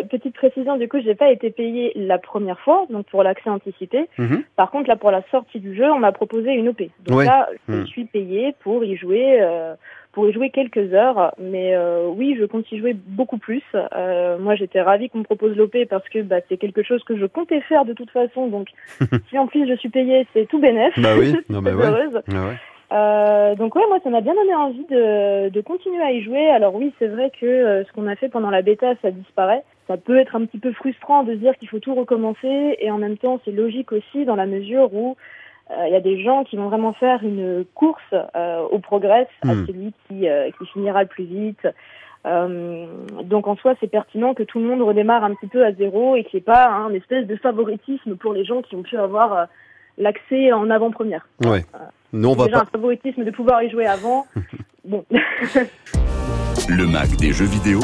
[0.10, 4.08] petite précision, du coup, j'ai pas été payée la première fois, donc pour l'accès anticipé.
[4.17, 4.43] Mhm.
[4.56, 6.84] Par contre, là, pour la sortie du jeu, on m'a proposé une OP.
[7.06, 7.26] Donc Ouais.
[7.26, 7.88] là, je Mhm.
[7.88, 9.76] suis payée pour y jouer, euh,
[10.12, 11.34] pour y jouer quelques heures.
[11.39, 13.63] Mais euh, oui, je compte y jouer beaucoup plus.
[13.95, 17.17] Euh, moi, j'étais ravie qu'on me propose l'OP parce que bah, c'est quelque chose que
[17.17, 18.47] je comptais faire de toute façon.
[18.47, 18.67] Donc,
[19.30, 20.93] si en plus je suis payée, c'est tout bénef.
[20.99, 21.86] Bah oui, non Très bah ouais.
[21.86, 22.21] heureuse.
[22.28, 22.58] Ouais, ouais.
[22.91, 26.50] Euh, donc ouais, moi ça m'a bien donné envie de, de continuer à y jouer.
[26.50, 29.63] Alors oui, c'est vrai que euh, ce qu'on a fait pendant la bêta, ça disparaît.
[29.88, 32.91] Ça peut être un petit peu frustrant de se dire qu'il faut tout recommencer et
[32.91, 35.15] en même temps c'est logique aussi dans la mesure où
[35.72, 39.28] euh, il y a des gens qui vont vraiment faire une course euh, au progrès
[39.43, 39.65] à Hmm.
[39.65, 41.67] celui qui, euh, qui finira le plus vite.
[42.26, 42.86] Euh,
[43.24, 46.15] donc en soi, c'est pertinent que tout le monde redémarre un petit peu à zéro
[46.15, 48.84] et qu'il n'y ait pas hein, une espèce de favoritisme pour les gens qui ont
[48.84, 49.46] pu avoir euh,
[49.97, 51.27] l'accès en avant-première.
[51.43, 51.65] Ouais.
[52.13, 52.63] Nous on va Déjà pas.
[52.63, 54.25] un favoritisme de pouvoir y jouer avant.
[54.86, 55.06] bon.
[56.69, 57.79] Le Mac des jeux vidéo,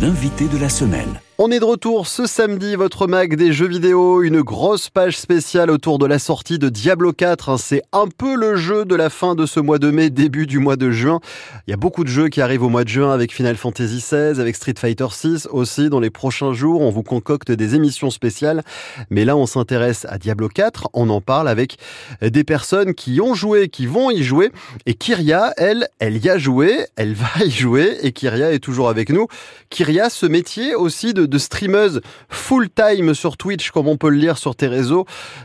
[0.00, 1.20] l'invité de la semaine.
[1.40, 5.70] On est de retour ce samedi, votre mag des jeux vidéo, une grosse page spéciale
[5.70, 7.50] autour de la sortie de Diablo 4.
[7.50, 7.58] hein.
[7.58, 10.58] C'est un peu le jeu de la fin de ce mois de mai, début du
[10.58, 11.20] mois de juin.
[11.68, 13.98] Il y a beaucoup de jeux qui arrivent au mois de juin avec Final Fantasy
[13.98, 15.88] XVI, avec Street Fighter 6 aussi.
[15.90, 18.64] Dans les prochains jours, on vous concocte des émissions spéciales.
[19.08, 20.88] Mais là, on s'intéresse à Diablo 4.
[20.92, 21.76] On en parle avec
[22.20, 24.50] des personnes qui ont joué, qui vont y jouer.
[24.86, 27.96] Et Kyria, elle, elle y a joué, elle va y jouer.
[28.02, 29.28] Et Kyria est toujours avec nous.
[29.70, 34.38] Kyria, ce métier aussi de, de streameuse full-time sur Twitch, comme on peut le lire
[34.38, 35.04] sur tes réseaux,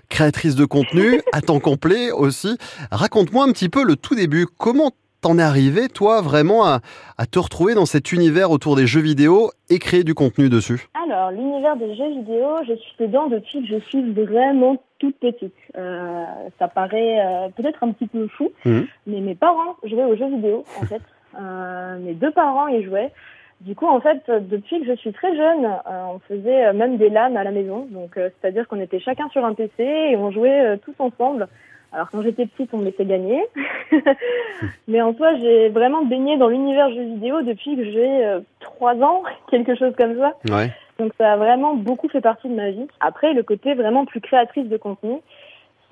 [0.09, 2.57] créatrice de contenu, à temps complet aussi.
[2.91, 4.47] Raconte-moi un petit peu le tout début.
[4.57, 4.91] Comment
[5.21, 6.81] t'en es arrivé, toi, vraiment à,
[7.17, 10.87] à te retrouver dans cet univers autour des jeux vidéo et créer du contenu dessus?
[11.05, 15.53] Alors, l'univers des jeux vidéo, je suis dedans depuis que je suis vraiment toute petite.
[15.77, 16.23] Euh,
[16.59, 18.85] ça paraît euh, peut-être un petit peu fou, Mhm.
[19.07, 21.01] mais mes parents jouaient aux jeux vidéo, en fait.
[21.39, 23.11] Euh, mes deux parents y jouaient.
[23.63, 26.97] Du coup, en fait, depuis que je suis très jeune, euh, on faisait euh, même
[26.97, 27.87] des LAN à la maison.
[27.89, 31.47] Donc, euh, c'est-à-dire qu'on était chacun sur un PC et on jouait euh, tous ensemble.
[31.93, 33.41] Alors, quand j'étais petite, on me laissait gagner.
[34.89, 39.23] Mais en soi, j'ai vraiment baigné dans l'univers jeux vidéo depuis que j'ai trois ans,
[39.51, 40.33] quelque chose comme ça.
[40.49, 40.69] Ouais.
[40.99, 42.87] Donc ça a vraiment beaucoup fait partie de ma vie.
[42.99, 45.19] Après, le côté vraiment plus créatrice de contenu,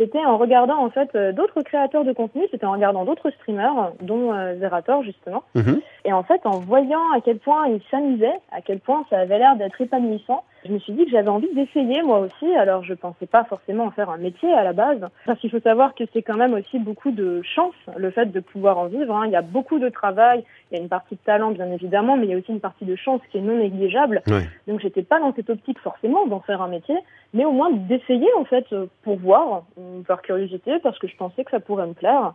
[0.02, 3.92] c'était en regardant en fait euh, d'autres créateurs de contenu, c'était en regardant d'autres streamers,
[4.02, 5.44] dont euh, Zerator justement.
[5.54, 5.80] Mhm.
[6.06, 9.38] Et en fait, en voyant à quel point ils s'amusaient, à quel point ça avait
[9.38, 12.54] l'air d'être épanouissant, je me suis dit que j'avais envie d'essayer moi aussi.
[12.56, 15.60] Alors je pensais pas forcément en faire un métier à la base, parce qu'il faut
[15.60, 19.16] savoir que c'est quand même aussi beaucoup de chance le fait de pouvoir en vivre.
[19.16, 19.26] hein.
[19.26, 22.18] Il y a beaucoup de travail, il y a une partie de talent bien évidemment,
[22.18, 24.22] mais il y a aussi une partie de chance qui est non négligeable.
[24.28, 24.48] Ouais.
[24.68, 26.98] Donc j'étais pas dans cette optique forcément d'en faire un métier,
[27.34, 28.66] mais au moins d'essayer en fait
[29.04, 29.64] pour voir,
[30.08, 32.34] par curiosité, parce que je pensais que ça pourrait me plaire.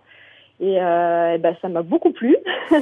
[0.61, 2.37] Et, euh, ben, ça m'a beaucoup plu.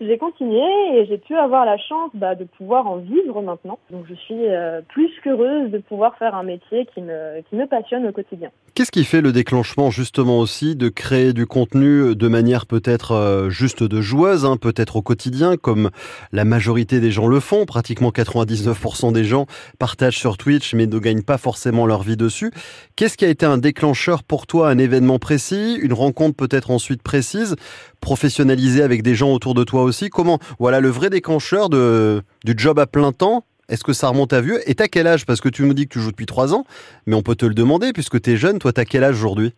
[0.00, 0.62] j'ai continué
[0.94, 3.78] et j'ai pu avoir la chance bah, de pouvoir en vivre maintenant.
[3.90, 7.66] Donc je suis euh, plus qu'heureuse de pouvoir faire un métier qui me, qui me
[7.66, 8.50] passionne au quotidien.
[8.74, 13.50] Qu'est-ce qui fait le déclenchement justement aussi de créer du contenu de manière peut-être euh,
[13.50, 15.90] juste de joueuse, hein, peut-être au quotidien, comme
[16.32, 17.66] la majorité des gens le font?
[17.66, 19.44] Pratiquement 99% des gens
[19.78, 22.50] partagent sur Twitch mais ne gagnent pas forcément leur vie dessus.
[22.96, 27.01] Qu'est-ce qui a été un déclencheur pour toi, un événement précis, une rencontre peut-être ensuite
[27.02, 27.56] précise,
[28.00, 30.08] professionnalisée avec des gens autour de toi aussi.
[30.08, 33.44] Comment, voilà, le vrai déclencheur du job à plein temps?
[33.68, 34.68] Est-ce que ça remonte à vieux?
[34.68, 35.24] Et t'as quel âge?
[35.24, 36.64] Parce que tu nous dis que tu joues depuis 3 ans,
[37.06, 38.58] mais on peut te le demander puisque t'es jeune.
[38.58, 39.54] Toi, t'as quel âge aujourd'hui?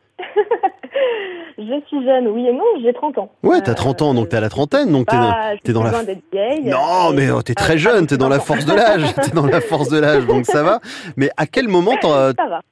[1.67, 3.31] Je suis jeune, oui et non, j'ai 30 ans.
[3.43, 5.91] Ouais, t'as 30 ans, donc t'es à la trentaine, donc t'es Pas- t'es dans la
[6.33, 6.65] vieille.
[6.65, 8.55] Non, mais oh, t'es très Ah, jeune, t'es dans la 30 ans.
[8.55, 10.81] force de l'âge, t'es dans la force de l'âge, donc ça va.
[11.17, 11.93] Mais à quel moment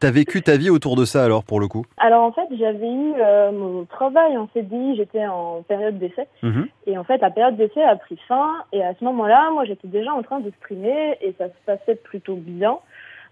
[0.01, 1.85] t'as vécu ta vie autour de ça alors pour le coup?
[1.99, 6.27] Alors en fait, j'avais eu euh, mon travail en CDI, j'étais en période d'essai.
[6.87, 8.51] Et en fait, la période d'essai a pris fin.
[8.73, 11.95] Et à ce moment-là, moi, j'étais déjà en train de streamer et ça se passait
[11.95, 12.77] plutôt bien.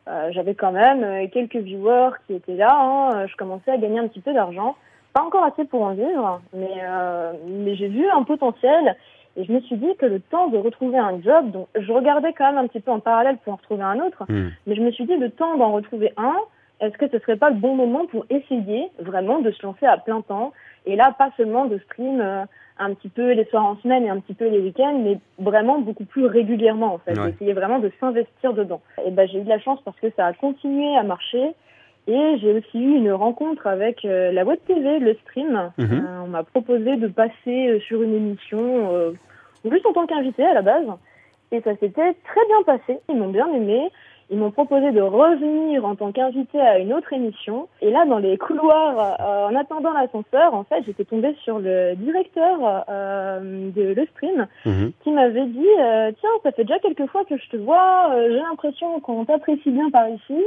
[0.09, 2.75] Euh, J'avais quand même euh, quelques viewers qui étaient là.
[2.81, 3.27] hein.
[3.27, 4.75] Je commençais à gagner un petit peu d'argent.
[5.13, 8.97] Pas encore assez pour en vivre, mais, euh, mais j'ai vu un potentiel.
[9.37, 12.33] Et je me suis dit que le temps de retrouver un job, donc je regardais
[12.33, 14.25] quand même un petit peu en parallèle pour en retrouver un autre.
[14.29, 14.51] Hmm.
[14.67, 16.35] Mais je me suis dit, le temps d'en retrouver un,
[16.81, 19.99] est-ce que ce serait pas le bon moment pour essayer vraiment de se lancer à
[19.99, 20.53] plein temps?
[20.87, 22.45] Et là, pas seulement de stream euh,
[22.79, 25.79] un petit peu les soirs en semaine et un petit peu les week-ends, mais vraiment
[25.79, 27.19] beaucoup plus régulièrement en fait.
[27.19, 27.33] Ouais.
[27.33, 28.81] D'essayer vraiment de s'investir dedans.
[29.07, 31.53] Et ben j'ai eu de la chance parce que ça a continué à marcher.
[32.07, 35.71] Et j'ai aussi eu une rencontre avec euh, la web TV, le stream.
[35.79, 35.87] Mhm.
[35.93, 38.59] Euh, on m'a proposé de passer euh, sur une émission,
[38.93, 39.13] euh,
[39.71, 40.87] juste en tant qu'invité à la base.
[41.53, 42.99] Et ça s'était très bien passé.
[43.09, 43.91] Ils m'ont bien aimé.
[44.33, 47.67] Ils m'ont proposé de revenir en tant qu'invité à une autre émission.
[47.83, 51.95] Et là, dans les couloirs, euh, en attendant l'ascenseur, en fait, j'étais tombée sur le
[51.97, 54.93] directeur euh, de le stream Mhm.
[55.03, 58.29] qui m'avait dit euh, Tiens, ça fait déjà quelques fois que je te vois, euh,
[58.31, 60.41] j'ai l'impression qu'on t'apprécie bien par ici,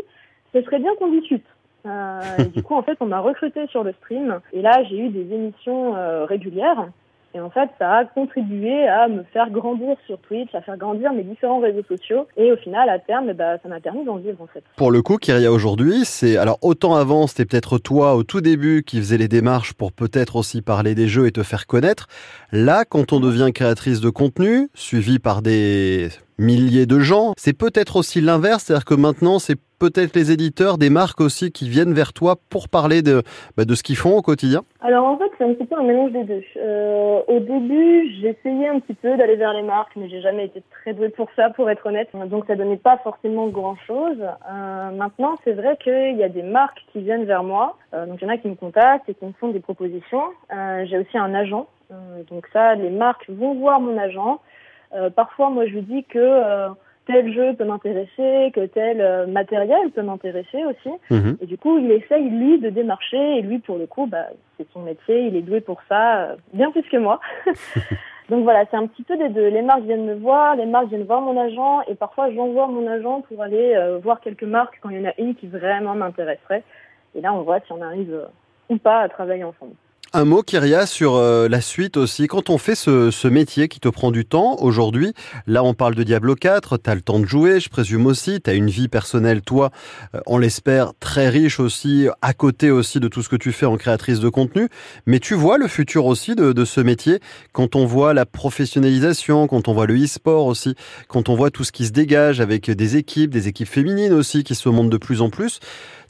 [0.54, 1.46] ce serait bien qu'on discute.
[1.86, 2.20] Euh,
[2.54, 4.39] du coup, en fait, on m'a recruté sur le stream.
[4.54, 6.88] Et là, j'ai eu des émissions euh, régulières.
[7.36, 11.12] Et en fait, ça a contribué à me faire grandir sur Twitch, à faire grandir
[11.13, 12.28] mes différents réseaux sociaux.
[12.38, 14.63] Et au final, à terme, ben, ça m'a permis d'en vivre, en fait.
[14.78, 18.84] Pour le coup, Kyria, aujourd'hui, c'est alors autant avant, c'était peut-être toi au tout début
[18.84, 22.08] qui faisait les démarches pour peut-être aussi parler des jeux et te faire connaître.
[22.52, 27.96] Là, quand on devient créatrice de contenu, suivi par des milliers de gens, c'est peut-être
[27.96, 32.13] aussi l'inverse, c'est-à-dire que maintenant, c'est peut-être les éditeurs, des marques aussi qui viennent vers
[32.13, 33.22] toi pour parler de,
[33.58, 34.62] bah, de ce qu'ils font au quotidien.
[34.80, 36.41] Alors en fait, c'est un petit peu un mélange des deux.
[36.56, 40.63] Euh, au début, j'essayais un petit peu d'aller vers les marques, mais j'ai jamais été
[40.72, 42.08] très douée pour ça, pour être honnête.
[42.28, 44.19] Donc ça donnait pas forcément grand-chose.
[44.22, 47.78] Euh, maintenant, c'est vrai qu'il y a des marques qui viennent vers moi.
[47.93, 50.24] Euh, donc il y en a qui me contactent et qui me font des propositions.
[50.86, 51.67] J'ai aussi un agent.
[52.30, 54.39] Donc ça, les marques vont voir mon agent.
[54.95, 56.69] Euh, parfois, moi, je lui dis que euh,
[57.08, 60.89] tel jeu peut m'intéresser, que tel euh, matériel peut m'intéresser aussi.
[61.10, 61.38] Mhm.
[61.41, 63.38] Et du coup, il essaye, lui, de démarcher.
[63.38, 64.27] Et lui, pour le coup, bah,
[64.58, 65.27] c'est son métier.
[65.27, 67.19] Il est doué pour ça, bien plus que moi.
[68.29, 69.47] Donc voilà, c'est un petit peu des deux.
[69.49, 71.82] Les marques viennent me voir, les marques viennent voir mon agent.
[71.88, 75.13] Et parfois, j'envoie mon agent pour aller voir quelques marques quand il y en a
[75.17, 76.63] une qui vraiment m'intéresserait.
[77.15, 78.27] Et là, on voit si on arrive
[78.69, 79.73] ou pas à travailler ensemble.
[80.15, 82.28] Un mot, Kyria, sur euh, la suite aussi.
[82.28, 85.13] Quand on fait ce, ce métier qui te prend du temps, aujourd'hui,
[85.47, 88.39] là on parle de Diablo 4, tu as le temps de jouer, je présume aussi,
[88.39, 89.71] tu as une vie personnelle, toi,
[90.13, 93.65] euh, on l'espère, très riche aussi, à côté aussi de tout ce que tu fais
[93.65, 94.69] en créatrice de contenu.
[95.08, 97.19] Mais tu vois le futur aussi de, de ce métier,
[97.52, 100.76] quand on voit la professionnalisation, quand on voit le e-sport aussi,
[101.08, 104.43] quand on voit tout ce qui se dégage avec des équipes, des équipes féminines aussi
[104.43, 105.60] qui se montent de plus en plus.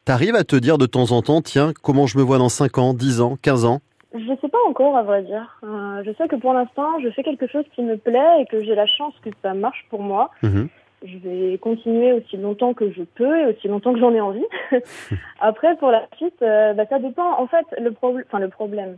[0.04, 2.78] T'arrives à te dire de temps en temps, tiens, comment je me vois dans 5
[2.80, 3.82] ans, 10 ans, 15 ans?
[4.14, 5.58] Je sais pas encore, à vrai dire.
[5.64, 8.62] Euh, je sais que pour l'instant, je fais quelque chose qui me plaît et que
[8.64, 10.30] j'ai la chance que ça marche pour moi.
[10.44, 10.68] Mhm.
[11.04, 14.46] Je vais continuer aussi longtemps que je peux et aussi longtemps que j'en ai envie.
[15.42, 17.40] Après, pour la suite, euh, bah, ça dépend.
[17.40, 18.98] En fait, le, problème, enfin, le problème,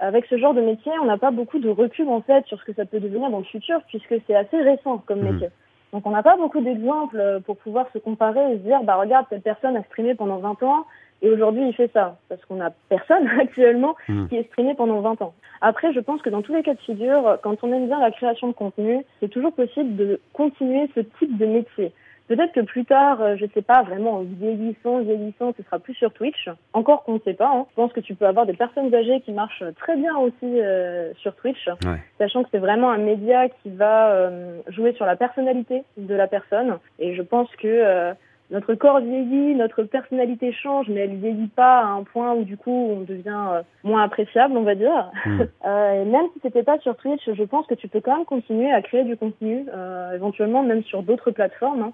[0.00, 2.64] avec ce genre de métier, on n'a pas beaucoup de recul en fait sur ce
[2.64, 5.32] que ça peut devenir dans le futur, puisque c'est assez récent comme Mhm.
[5.32, 5.48] métier.
[5.92, 9.24] Donc, on n'a pas beaucoup d'exemples pour pouvoir se comparer et se dire, bah regarde,
[9.30, 10.84] cette personne a streamé pendant 20 ans,
[11.22, 14.26] Et aujourd'hui, il fait ça, parce qu'on n'a personne actuellement Hmm.
[14.28, 15.34] qui est streamé pendant 20 ans.
[15.60, 18.10] Après, je pense que dans tous les cas de figure, quand on aime bien la
[18.10, 21.92] création de contenu, c'est toujours possible de continuer ce type de métier.
[22.28, 25.94] Peut-être que plus tard, euh, je sais pas, vraiment en vieillissant, vieillissant, ce sera plus
[25.94, 26.48] sur Twitch.
[26.72, 27.48] Encore qu'on ne sait pas.
[27.54, 27.66] Hein.
[27.70, 31.12] Je pense que tu peux avoir des personnes âgées qui marchent très bien aussi euh,
[31.18, 32.00] sur Twitch, Ouais.
[32.18, 36.26] sachant que c'est vraiment un média qui va euh, jouer sur la personnalité de la
[36.26, 36.78] personne.
[36.98, 38.12] Et je pense que euh,
[38.50, 42.56] notre corps vieillit, notre personnalité change, mais elle vieillit pas à un point où du
[42.56, 45.10] coup on devient euh, moins appréciable, on va dire.
[45.24, 45.42] Mm.
[45.66, 48.24] Euh, et même si c'était pas sur Twitch, je pense que tu peux quand même
[48.24, 51.92] continuer à créer du contenu, euh, éventuellement même sur d'autres plateformes, hein,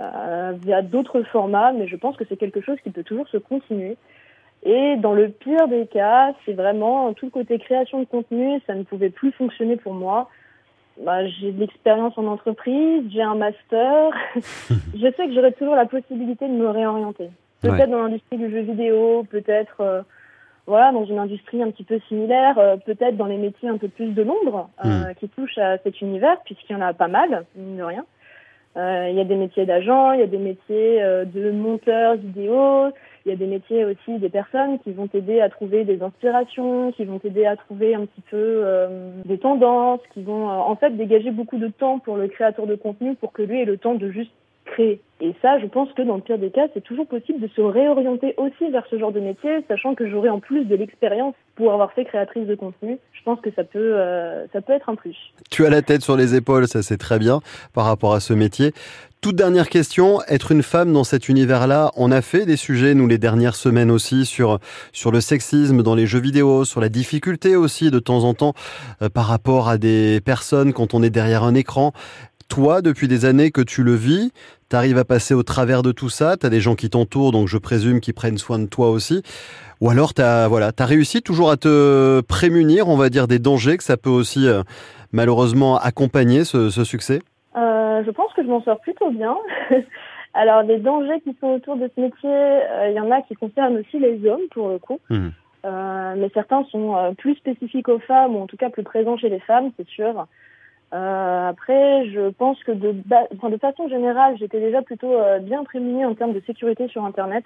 [0.00, 3.36] euh, via d'autres formats, mais je pense que c'est quelque chose qui peut toujours se
[3.36, 3.96] continuer.
[4.64, 8.74] Et dans le pire des cas, c'est vraiment tout le côté création de contenu, ça
[8.74, 10.28] ne pouvait plus fonctionner pour moi.
[11.00, 14.12] Bah, j'ai de l'expérience en entreprise, j'ai un master.
[14.36, 17.30] je sais que j'aurai toujours la possibilité de me réorienter.
[17.60, 17.86] Peut-être Ouais.
[17.86, 20.02] dans l'industrie du jeu vidéo, peut-être euh,
[20.66, 23.88] voilà dans une industrie un petit peu similaire, euh, peut-être dans les métiers un peu
[23.88, 27.44] plus de l'ombre euh, qui touchent à cet univers, puisqu'il y en a pas mal,
[27.56, 28.04] mine de rien.
[28.76, 32.90] Il y a des métiers d'agent, il y a des métiers de monteurs vidéo,
[33.24, 36.92] il y a des métiers aussi des personnes qui vont t'aider à trouver des inspirations,
[36.92, 40.76] qui vont t'aider à trouver un petit peu euh, des tendances, qui vont euh, en
[40.76, 43.78] fait dégager beaucoup de temps pour le créateur de contenu pour que lui ait le
[43.78, 44.32] temps de juste
[44.64, 45.00] créer.
[45.20, 47.60] Et ça, je pense que dans le pire des cas, c'est toujours possible de se
[47.60, 51.72] réorienter aussi vers ce genre de métier, sachant que j'aurai en plus de l'expérience pour
[51.72, 52.98] avoir fait créatrice de contenu.
[53.12, 55.16] Je pense que ça peut, euh, ça peut être un plus.
[55.50, 57.40] Tu as la tête sur les épaules, ça c'est très bien
[57.72, 58.72] par rapport à ce métier.
[59.24, 63.06] Toute dernière question, être une femme dans cet univers-là, on a fait des sujets, nous,
[63.06, 64.58] les dernières semaines aussi, sur,
[64.92, 68.52] sur le sexisme dans les jeux vidéo, sur la difficulté aussi, de temps en temps,
[69.00, 71.94] euh, par rapport à des personnes quand on est derrière un écran.
[72.48, 74.30] Toi, depuis des années que tu le vis,
[74.68, 77.32] tu arrives à passer au travers de tout ça, tu as des gens qui t'entourent,
[77.32, 79.22] donc je présume qu'ils prennent soin de toi aussi.
[79.80, 83.38] Ou alors, tu as, voilà, as réussi toujours à te prémunir, on va dire, des
[83.38, 84.62] dangers que ça peut aussi euh,
[85.12, 87.22] malheureusement accompagner ce, ce succès?
[87.56, 89.36] Euh, je pense que je m'en sors plutôt bien.
[90.34, 93.34] Alors, les dangers qui sont autour de ce métier, euh, il y en a qui
[93.34, 94.98] concernent aussi les hommes, pour le coup.
[95.08, 95.32] Mhm.
[95.64, 99.16] Euh, mais certains sont euh, plus spécifiques aux femmes, ou en tout cas plus présents
[99.16, 100.26] chez les femmes, c'est sûr.
[100.92, 102.94] Euh, après, je pense que de,
[103.34, 107.04] enfin, de façon générale, j'étais déjà plutôt euh, bien prémunie en termes de sécurité sur
[107.04, 107.44] Internet.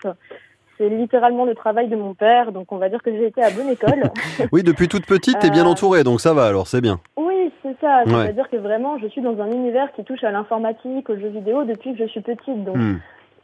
[0.79, 3.51] C'est littéralement le travail de mon père, donc on va dire que j'ai été à
[3.51, 4.03] bonne école.
[4.53, 7.01] Oui, depuis toute petite, t'es bien Euh, entourée, donc ça va alors, c'est bien.
[7.17, 8.05] Oui, c'est ça.
[8.05, 8.13] Ouais.
[8.25, 11.65] C'est-à-dire que vraiment, je suis dans un univers qui touche à l'informatique, aux jeux vidéo
[11.65, 12.65] depuis que je suis petite.
[12.65, 12.99] Donc, Hmm.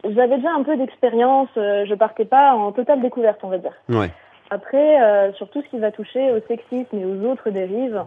[0.04, 1.48] j'avais déjà un peu d'expérience.
[1.56, 3.72] euh, je partais pas en totale découverte, on va dire.
[3.88, 4.10] Ouais.
[4.50, 8.04] Après, euh, sur tout ce qui va toucher au sexisme et aux autres dérives,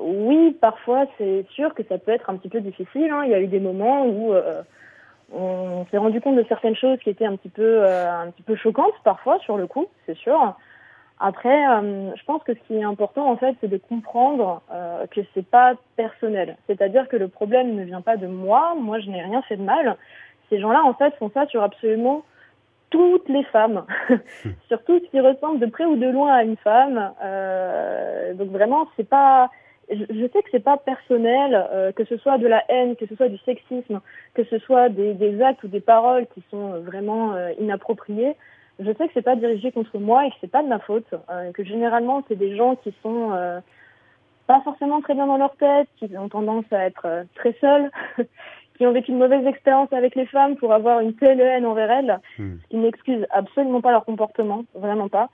[0.00, 3.10] oui, parfois, c'est sûr que ça peut être un petit peu difficile.
[3.10, 3.22] hein.
[3.24, 4.60] Il y a eu des moments où euh,
[5.32, 8.42] on s'est rendu compte de certaines choses qui étaient un petit peu, euh, un petit
[8.42, 10.54] peu choquantes parfois sur le coup, c'est sûr.
[11.20, 15.06] Après, euh, je pense que ce qui est important en fait, c'est de comprendre euh,
[15.08, 16.56] que c'est pas personnel.
[16.66, 18.74] C'est-à-dire que le problème ne vient pas de moi.
[18.78, 19.96] Moi, je n'ai rien fait de mal.
[20.48, 22.22] Ces gens-là, en fait, font ça sur absolument
[22.90, 23.84] toutes les femmes,
[24.68, 27.12] sur tout ce qui ressemble de près ou de loin à une femme.
[27.22, 29.50] Euh, donc vraiment, c'est pas.
[29.90, 33.16] Je, sais que c'est pas personnel, euh, que ce soit de la haine, que ce
[33.16, 34.00] soit du sexisme,
[34.34, 38.34] que ce soit des, des actes ou des paroles qui sont euh, vraiment euh, inappropriés.
[38.80, 41.06] Je sais que c'est pas dirigé contre moi et que c'est pas de ma faute.
[41.30, 43.60] euh, que généralement, c'est des gens qui sont euh,
[44.46, 47.90] pas forcément très bien dans leur tête, qui ont tendance à être euh, très seuls,
[48.76, 51.90] qui ont vécu une mauvaise expérience avec les femmes pour avoir une telle haine envers
[51.90, 52.56] elles, Hmm.
[52.62, 55.28] ce qui n'excuse absolument pas leur comportement, vraiment pas.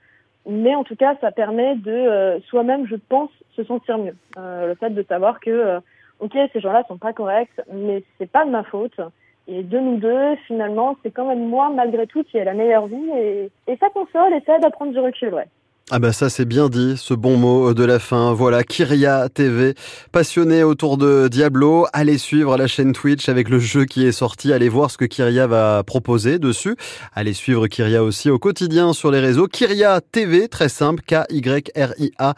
[0.47, 4.15] Mais en tout cas, ça permet de euh, soi-même, je pense, se sentir mieux.
[4.37, 5.79] Euh, le fait de savoir que, euh,
[6.19, 8.99] ok, ces gens-là sont pas corrects, mais c'est pas de ma faute.
[9.47, 12.87] Et de nous deux, finalement, c'est quand même moi, malgré tout, qui ai la meilleure
[12.87, 13.09] vie.
[13.17, 15.47] Et, et ça console et ça aide à prendre du recul, ouais.
[15.91, 18.33] Ah bah ça c'est bien dit, ce bon mot de la fin.
[18.33, 19.75] Voilà, Kyria TV,
[20.11, 21.85] passionné autour de Diablo.
[21.93, 24.51] Allez suivre la chaîne Twitch avec le jeu qui est sorti.
[24.51, 26.75] Allez voir ce que Kyria va proposer dessus.
[27.13, 29.45] Allez suivre Kyria aussi au quotidien sur les réseaux.
[29.45, 32.33] Kyria TV, très simple, K-Y-R-I-A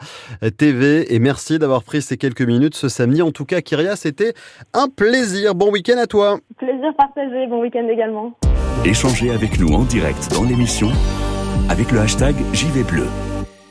[0.58, 1.14] TV.
[1.14, 3.22] Et merci d'avoir pris ces quelques minutes ce samedi.
[3.22, 4.34] En tout cas, Kyria, c'était
[4.74, 5.54] un plaisir.
[5.54, 6.38] Bon week-end à toi.
[6.58, 8.34] Plaisir partagé, bon week-end également.
[8.84, 10.90] Échangez avec nous en direct dans l'émission
[11.70, 13.06] avec le hashtag JV Bleu.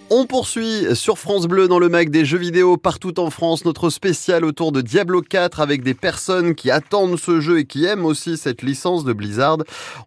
[0.09, 3.89] On poursuit sur France Bleu dans le mag des jeux vidéo partout en France, notre
[3.89, 8.05] spécial autour de Diablo 4 avec des personnes qui attendent ce jeu et qui aiment
[8.05, 9.57] aussi cette licence de Blizzard.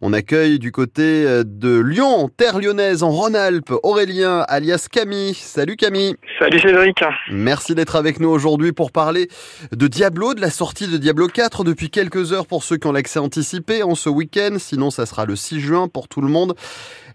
[0.00, 5.34] On accueille du côté euh, de Lyon, terre lyonnaise en Rhône-Alpes, Aurélien alias Camille.
[5.34, 6.16] Salut Camille.
[6.38, 7.04] Salut Cédric.
[7.30, 9.28] Merci d'être avec nous aujourd'hui pour parler
[9.70, 12.92] de Diablo, de la sortie de Diablo 4 depuis quelques heures pour ceux qui ont
[12.92, 14.56] l'accès anticipé en ce week-end.
[14.58, 16.54] Sinon, ça sera le 6 juin pour tout le monde.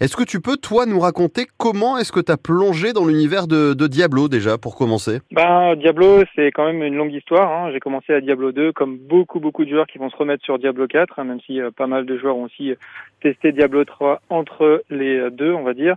[0.02, 3.48] Est-ce que tu peux, toi, nous raconter comment est-ce que tu as plongé dans l'univers
[3.48, 5.20] de, Diablo déjà, pour commencer?
[5.32, 7.52] Ben, Diablo, c'est quand même une longue histoire.
[7.52, 7.72] Hein.
[7.72, 10.60] J'ai commencé à Diablo 2, comme beaucoup, beaucoup de joueurs qui vont se remettre sur
[10.60, 12.76] Diablo 4, hein, même si euh, pas mal de joueurs ont aussi euh,
[13.22, 15.96] testé Diablo 3 entre les euh, deux, on va dire.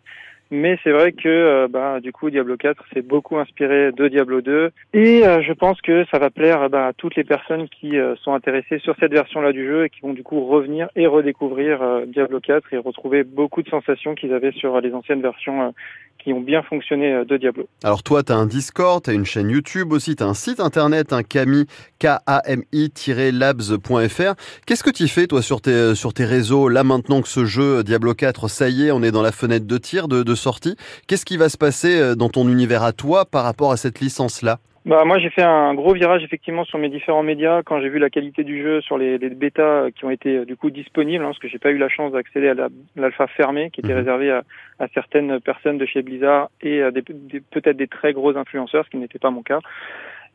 [0.51, 4.41] Mais c'est vrai que euh, bah, du coup Diablo 4 s'est beaucoup inspiré de Diablo
[4.41, 7.99] 2 et euh, je pense que ça va plaire bah, à toutes les personnes qui
[7.99, 11.07] euh, sont intéressées sur cette version-là du jeu et qui vont du coup revenir et
[11.07, 15.75] redécouvrir Diablo 4 et retrouver beaucoup de sensations qu'ils avaient sur les anciennes versions
[16.19, 17.69] qui ont bien fonctionné de Diablo.
[17.85, 20.35] Alors toi, tu as un Discord, tu as une chaîne YouTube aussi, tu as un
[20.35, 21.67] site internet, un Kami,
[22.01, 24.35] K-A-M-I-labs.fr.
[24.67, 27.85] Qu'est-ce que tu fais toi sur tes, sur tes réseaux là maintenant que ce jeu
[27.85, 30.77] Diablo 4, ça y est, on est dans la fenêtre de tir de, de sortie.
[31.07, 34.01] Qu'est-ce qui va se passer euh, dans ton univers à toi par rapport à cette
[34.01, 34.59] licence-là?
[34.89, 37.99] Bah, moi, j'ai fait un gros virage effectivement sur mes différents médias quand j'ai vu
[37.99, 41.29] la qualité du jeu sur les, les bêtas qui ont été du coup disponibles, hein,
[41.29, 42.55] parce que j'ai pas eu la chance d'accéder à
[42.97, 43.99] l'alpha fermée qui était mhm.
[43.99, 44.45] réservée à,
[44.79, 48.91] à, certaines personnes de chez Blizzard et à des, peut-être des très gros influenceurs, ce
[48.91, 49.61] qui n'était pas mon cas.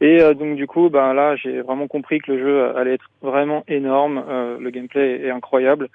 [0.01, 3.09] Et euh, donc du coup, ben là, j'ai vraiment compris que le jeu allait être
[3.21, 4.23] vraiment énorme.
[4.29, 5.89] Euh, le gameplay est incroyable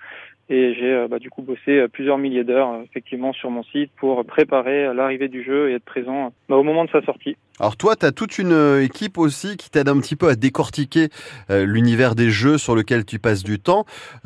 [0.51, 3.63] et j'ai euh, bah, du coup bossé euh, plusieurs milliers d'heures euh, effectivement sur mon
[3.65, 7.37] site pour préparer l'arrivée du jeu et être présent bah, au moment de sa sortie.
[7.61, 11.09] Alors toi, tu as toute une équipe aussi qui t'aide un petit peu à décortiquer
[11.49, 13.85] l'univers des jeux sur lequel tu passes du temps.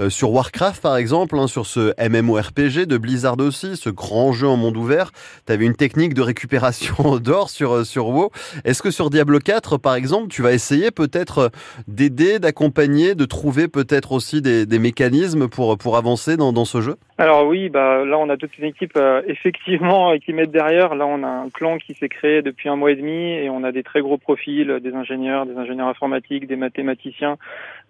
[0.08, 4.56] sur Warcraft par exemple, hein, sur ce MMORPG de Blizzard aussi, ce grand jeu en
[4.56, 5.12] monde ouvert,
[5.46, 8.30] tu avais une technique de récupération d'or sur, sur WoW.
[8.64, 11.50] Est-ce que sur Diablo 4 par exemple, tu vas essayer peut-être
[11.88, 16.80] d'aider, d'accompagner, de trouver peut-être aussi des, des mécanismes pour, pour avancer dans, dans ce
[16.80, 16.96] jeu?
[17.22, 20.96] Alors oui, bah là on a toute une équipe euh, effectivement qui met derrière.
[20.96, 23.62] Là on a un clan qui s'est créé depuis un mois et demi et on
[23.62, 27.36] a des très gros profils, des ingénieurs, des ingénieurs informatiques, des mathématiciens,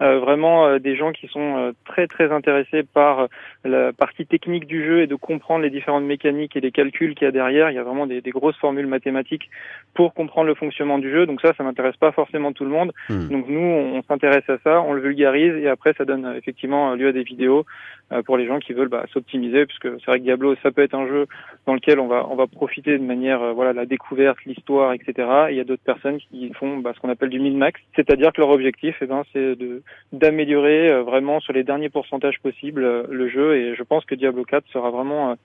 [0.03, 3.29] euh, vraiment euh, des gens qui sont très très intéressés par
[3.65, 7.25] la partie technique du jeu et de comprendre les différentes mécaniques et les calculs qu'il
[7.25, 7.71] y a derrière.
[7.71, 9.49] Il y a vraiment des, des, grosses formules mathématiques
[9.95, 11.25] pour comprendre le fonctionnement du jeu.
[11.25, 12.93] Donc ça, ça m'intéresse pas forcément tout le monde.
[13.09, 13.29] Hmm.
[13.29, 17.09] Donc nous, on s'intéresse à ça, on le vulgarise et après ça donne effectivement lieu
[17.09, 17.65] à des vidéos
[18.13, 20.83] euh, pour les gens qui veulent bah, s'optimiser, puisque c'est vrai que Diablo, ça peut
[20.83, 21.27] être un jeu
[21.67, 25.29] dans lequel on va on va profiter de manière euh, voilà la découverte, l'histoire, etc.
[25.49, 28.33] Et il y a d'autres personnes qui font bah, ce qu'on appelle du min-max, c'est-à-dire
[28.33, 33.07] que leur objectif, eh ben, c'est de d'améliorer euh, vraiment sur les derniers pourcentages possibles
[33.09, 33.57] le jeu.
[33.57, 35.37] Et je pense que Diablo 4 sera vraiment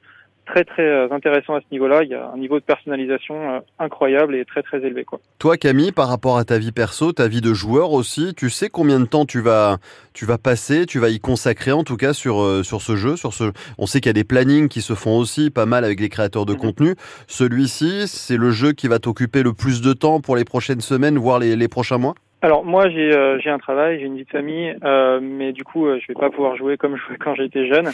[0.47, 2.03] très très euh, intéressant à ce niveau-là.
[2.03, 5.03] Il y a un niveau de personnalisation euh, incroyable et très très élevé.
[5.05, 5.19] Quoi.
[5.37, 8.69] Toi Camille, par rapport à ta vie perso, ta vie de joueur aussi, tu sais
[8.69, 9.77] combien de temps tu vas
[10.13, 13.15] tu vas passer, tu vas y consacrer en tout cas sur euh, sur ce jeu,
[13.15, 13.51] sur ce.
[13.77, 16.09] On sait qu'il y a des plannings qui se font aussi pas mal avec les
[16.09, 16.59] créateurs de mhm.
[16.59, 16.95] contenu.
[17.27, 21.17] Celui-ci, c'est le jeu qui va t'occuper le plus de temps pour les prochaines semaines,
[21.17, 22.15] voire les, les prochains mois?
[22.43, 25.63] Alors moi j'ai euh, j'ai un travail, j'ai une vie de famille, euh, mais du
[25.63, 27.89] coup euh, je vais pas pouvoir jouer comme je jouais quand j'étais jeune.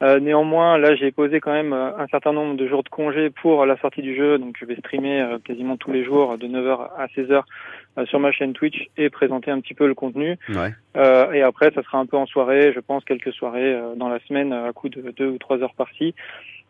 [0.20, 3.76] néanmoins là j'ai posé quand même un certain nombre de jours de congé pour la
[3.78, 7.42] sortie du jeu, donc je vais streamer quasiment tous les jours de 9h à 16h
[8.06, 10.38] sur ma chaîne Twitch et présenter un petit peu le contenu.
[10.48, 10.72] Ouais.
[11.34, 14.52] et après ça sera un peu en soirée, je pense quelques soirées dans la semaine
[14.52, 16.14] à coup de deux ou trois heures par-ci.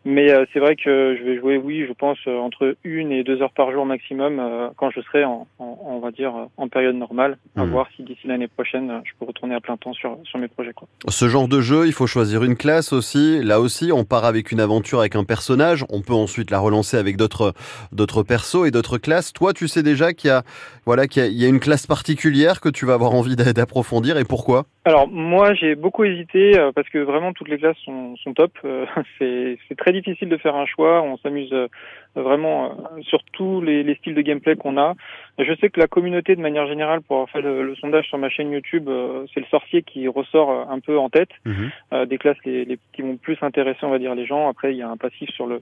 [0.03, 3.23] Mais euh, c'est vrai que je vais jouer, oui, je pense, euh, entre une et
[3.23, 6.95] deux heures par jour maximum euh, quand je serai, en, on va dire, en période
[6.95, 7.37] normale.
[7.55, 7.69] À hmm.
[7.69, 10.73] voir si d'ici l'année prochaine, je peux retourner à plein temps sur, sur mes projets.
[10.73, 10.87] Quoi.
[11.07, 13.43] Ce genre de jeu, il faut choisir une classe aussi.
[13.43, 15.85] Là aussi, on part avec une aventure avec un personnage.
[15.89, 17.53] On peut ensuite la relancer avec d'autres
[17.91, 19.33] d'autres persos et d'autres classes.
[19.33, 20.43] Toi, tu sais déjà qu'il y a
[20.85, 24.25] voilà qu'il y, y, a une classe particulière que tu vas avoir envie d'approfondir et
[24.25, 24.65] pourquoi?
[24.85, 28.51] Alors moi, j'ai beaucoup hésité parce que vraiment toutes les classes sont, sont top.
[29.19, 31.01] c'est très difficile de faire un choix.
[31.01, 31.67] On s'amuse euh,
[32.15, 34.95] vraiment euh, sur tous les, les styles de gameplay qu'on a.
[35.39, 38.29] Je sais que la communauté, de manière générale, pour avoir fait le, sondage sur ma
[38.29, 42.05] chaîne YouTube, euh, c'est le sorcier qui ressort un peu en tête mhm.
[42.05, 44.49] des classes les, les, qui vont plus intéresser, on va dire, les gens.
[44.49, 45.61] Après, il y a un passif sur le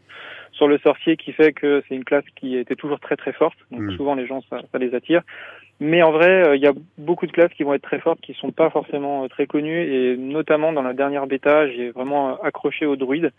[0.52, 3.58] sur le sorcier qui fait que c'est une classe qui était toujours très très forte.
[3.72, 3.92] Donc mhm.
[3.98, 5.22] souvent, les gens ça, ça les attire.
[5.82, 8.34] Mais en vrai, il y a beaucoup de classes qui vont être très fortes, qui
[8.34, 12.98] sont pas forcément très connues, et notamment dans la dernière bêta, j'ai vraiment accroché au
[12.98, 13.32] druide.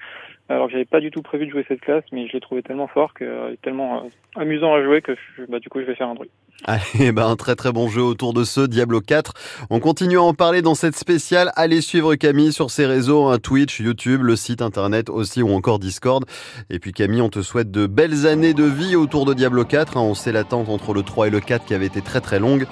[0.49, 2.89] Alors j'avais pas du tout prévu de jouer cette classe, mais je l'ai trouvé tellement
[3.01, 5.17] fort que tellement amusant à jouer que
[5.49, 6.31] bah, du coup je vais faire un druide.
[6.65, 9.33] Allez, ben, un très très bon jeu autour de ce Diablo 4.
[9.71, 11.53] On continue à en parler dans cette spéciale.
[11.57, 15.79] Allez suivre Camille sur ses réseaux, hein, Twitch, YouTube, le site internet aussi ou encore
[15.79, 16.25] Discord.
[16.69, 19.97] Et puis Camille, on te souhaite de belles années de vie autour de Diablo 4.
[19.97, 20.01] Hein.
[20.03, 22.67] On sait l'attente entre le 3 et le 4 qui avait été très très longue.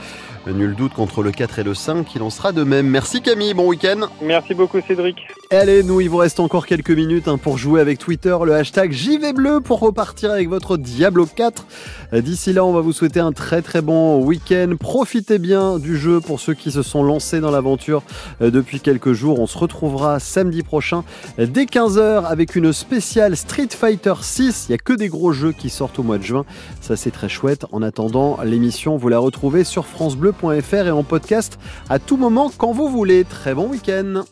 [0.47, 2.87] Nul doute contre le 4 et le 5, il en sera de même.
[2.87, 4.09] Merci Camille, bon week-end.
[4.23, 5.17] Merci beaucoup Cédric.
[5.51, 8.93] allez, nous, il vous reste encore quelques minutes hein, pour jouer avec Twitter, le hashtag
[8.93, 11.67] JV Bleu pour repartir avec votre Diablo 4.
[12.15, 14.75] D'ici là, on va vous souhaiter un très très bon week-end.
[14.79, 18.03] Profitez bien du jeu pour ceux qui se sont lancés dans l'aventure
[18.41, 19.41] euh, depuis quelques jours.
[19.41, 21.05] On se retrouvera samedi prochain
[21.39, 24.67] dès 15h avec une spéciale Street Fighter 6.
[24.69, 26.45] Il n'y a que des gros jeux qui sortent au mois de juin.
[26.81, 27.67] Ça, c'est très chouette.
[27.73, 31.59] En attendant, l'émission, vous la retrouvez sur FranceBleu et en podcast
[31.89, 33.25] à tout moment quand vous voulez.
[33.25, 34.25] Très bon week-end